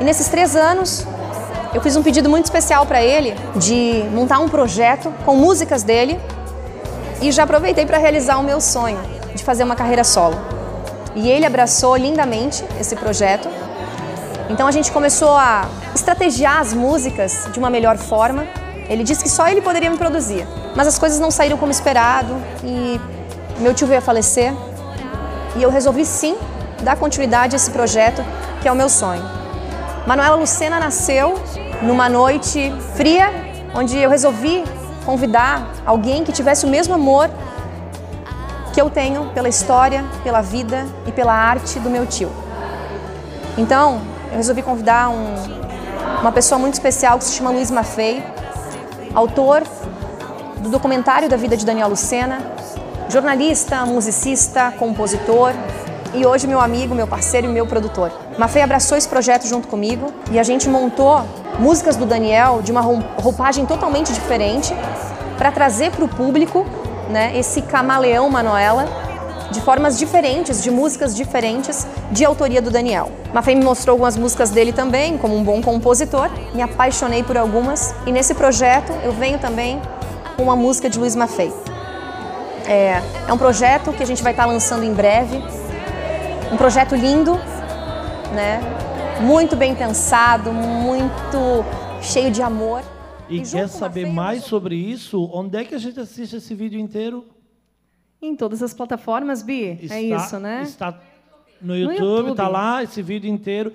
[0.00, 1.06] E nesses três anos,
[1.72, 6.18] eu fiz um pedido muito especial para ele de montar um projeto com músicas dele
[7.22, 8.98] e já aproveitei para realizar o meu sonho
[9.34, 10.36] de fazer uma carreira solo.
[11.14, 13.48] E ele abraçou lindamente esse projeto.
[14.48, 18.46] Então a gente começou a estrategiar as músicas de uma melhor forma.
[18.88, 20.44] Ele disse que só ele poderia me produzir,
[20.74, 23.00] mas as coisas não saíram como esperado e
[23.60, 24.52] meu tio veio a falecer
[25.54, 26.36] e eu resolvi sim
[26.82, 28.24] dar continuidade a esse projeto
[28.60, 29.39] que é o meu sonho.
[30.06, 31.40] Manuela Lucena nasceu
[31.82, 33.30] numa noite fria,
[33.74, 34.64] onde eu resolvi
[35.04, 37.30] convidar alguém que tivesse o mesmo amor
[38.72, 42.30] que eu tenho pela história, pela vida e pela arte do meu tio.
[43.58, 45.34] Então, eu resolvi convidar um-
[46.20, 48.24] uma pessoa muito especial que se chama Luiz Maffei,
[49.14, 49.62] autor
[50.58, 52.38] do documentário da vida de Daniel Lucena,
[53.08, 55.52] jornalista, musicista, compositor
[56.12, 58.10] e hoje meu amigo, meu parceiro e meu produtor.
[58.38, 61.22] Maffei abraçou esse projeto junto comigo e a gente montou
[61.58, 64.74] músicas do Daniel de uma roupagem totalmente diferente
[65.38, 66.66] para trazer para o público
[67.08, 68.86] né, esse camaleão Manuela
[69.50, 73.10] de formas diferentes, de músicas diferentes, de autoria do Daniel.
[73.32, 77.94] Maffei me mostrou algumas músicas dele também, como um bom compositor, me apaixonei por algumas
[78.06, 79.80] e nesse projeto eu venho também
[80.36, 81.52] com uma música de Luiz Maffei.
[82.66, 85.42] É, é um projeto que a gente vai estar lançando em breve,
[86.52, 87.34] um projeto lindo,
[88.34, 88.60] né?
[89.20, 91.64] muito bem pensado, muito
[92.02, 92.82] cheio de amor.
[93.28, 95.28] E, E quer saber mais sobre isso?
[95.32, 97.24] Onde é que a gente assiste esse vídeo inteiro?
[98.20, 99.78] Em todas as plataformas, Bi.
[99.82, 100.62] Está, é isso, né?
[100.62, 100.98] Está
[101.60, 102.36] no YouTube, YouTube.
[102.36, 103.72] tá lá esse vídeo inteiro.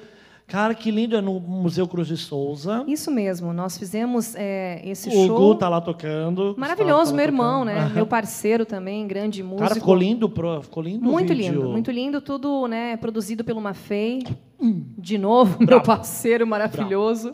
[0.48, 2.84] Cara, que lindo, é no Museu Cruz de Souza.
[2.88, 3.52] Isso mesmo.
[3.52, 5.38] Nós fizemos é, esse o show.
[5.38, 6.54] Gu tá lá tocando.
[6.58, 7.88] Maravilhoso, Tá- tá meu lá irmão, tocando.
[7.88, 7.92] né?
[7.96, 9.62] Meu parceiro também, grande músico.
[9.64, 13.60] Cara, ficou lindo, pro, ficou lindo o Muito lindo, muito lindo, tudo né, produzido pelo
[13.60, 14.22] Mafei.
[14.98, 17.34] De novo, meu parceiro maravilhoso.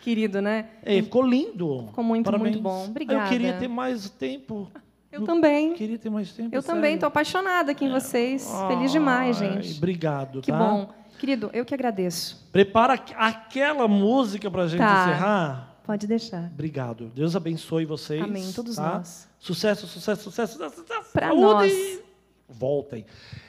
[0.00, 0.66] Querido, né?
[0.84, 1.84] Ei, ficou lindo.
[1.88, 2.54] Ficou muito, Parabéns.
[2.56, 2.86] muito bom.
[2.88, 3.24] Obrigada.
[3.24, 4.68] Eu queria ter mais tempo.
[5.12, 5.74] Eu também.
[5.74, 6.48] Queria ter mais tempo.
[6.50, 6.74] Eu sério.
[6.80, 8.50] também, tô apaixonada aqui em vocês.
[8.68, 9.76] Feliz demais, Ai, gente.
[9.76, 10.58] Obrigado, Que tá?
[10.58, 10.88] bom.
[11.22, 12.48] Querido, eu que agradeço.
[12.50, 15.04] Prepara aqu- aquela música pra gente Tá.
[15.08, 15.76] encerrar.
[15.84, 16.50] Pode deixar.
[16.52, 17.12] Obrigado.
[17.14, 18.20] Deus abençoe vocês.
[18.20, 18.94] Amém, todos tá?
[18.98, 19.28] nós.
[19.38, 21.40] Sucesso, sucesso, sucesso, sucesso, Saúde.
[21.40, 22.00] nós.
[22.48, 23.06] voltem.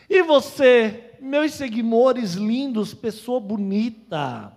[0.07, 4.55] E você, meus seguidores lindos, pessoa bonita,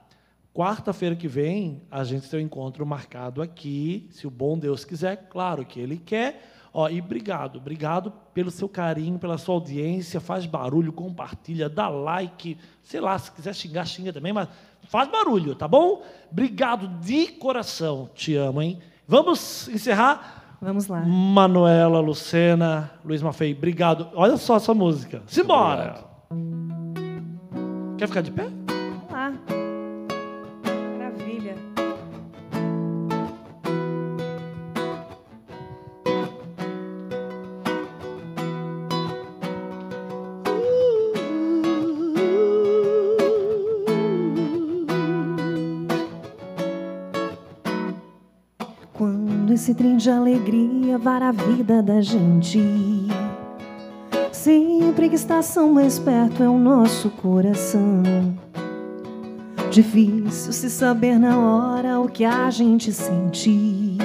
[0.53, 5.27] quarta-feira que vem a gente tem um encontro marcado aqui, se o bom Deus quiser,
[5.31, 6.53] claro que Ele quer.
[6.79, 12.59] Ó, e obrigado, obrigado pelo seu carinho, pela sua audiência, faz barulho, compartilha, dá like,
[12.83, 14.47] sei lá, se quiser xingar, xinga também, mas
[14.87, 16.03] faz barulho, tá bom?
[16.31, 18.79] Obrigado de coração, te amo, hein?
[19.09, 20.59] Vamos encerrar?
[20.61, 21.01] Vamos lá.
[21.01, 24.11] Manuela, Lucena, Luiz Mafei, obrigado.
[24.15, 25.23] Olha só essa música.
[25.27, 26.05] Simbora!
[27.97, 28.66] Quer ficar de pé?
[49.57, 52.61] Esse trem de alegria vara a vida da gente.
[54.31, 58.03] Sempre que estação mais perto é o nosso coração.
[59.71, 63.97] Difícil se saber na hora o que a gente sente.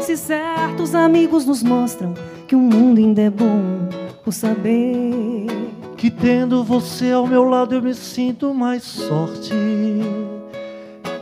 [0.00, 2.14] Se certos amigos nos mostram
[2.46, 3.86] que o mundo ainda é bom
[4.24, 5.46] por saber
[5.94, 9.52] Que tendo você ao meu lado eu me sinto mais sorte.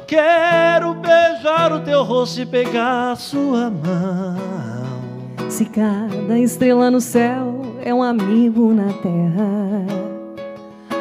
[0.06, 5.50] Quero beijar o teu rosto e pegar a sua mão.
[5.50, 9.84] Se cada estrela no céu é um amigo na terra,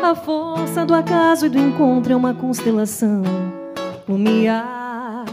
[0.04, 3.22] a força do acaso e do encontro é uma constelação
[4.10, 5.26] lumiar.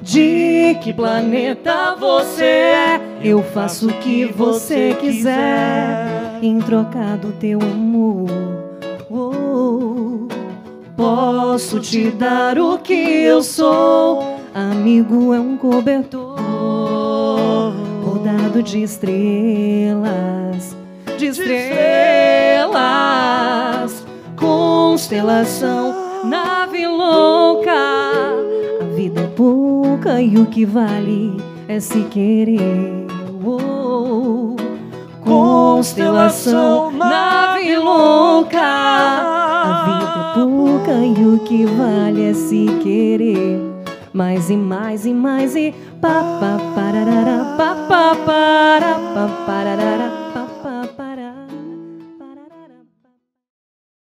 [0.00, 3.00] De que planeta você é?
[3.22, 8.28] Eu faço o que você quiser em troca do teu amor.
[9.08, 10.26] Oh,
[10.96, 14.40] posso te dar o que eu sou.
[14.54, 16.38] Amigo é um cobertor
[18.04, 20.76] rodado de estrelas,
[21.18, 22.72] de estrelas,
[24.36, 27.72] constelação, nave louca.
[28.80, 31.36] A vida é pouca e o que vale
[31.68, 33.06] é se querer.
[33.44, 34.54] Oh,
[35.24, 38.60] constelação, nave louca.
[38.60, 43.60] A vida é pouca e o que vale é se querer.
[44.12, 50.21] Mais e mais e mais e pa pa pararara pa pa para pa pararara pa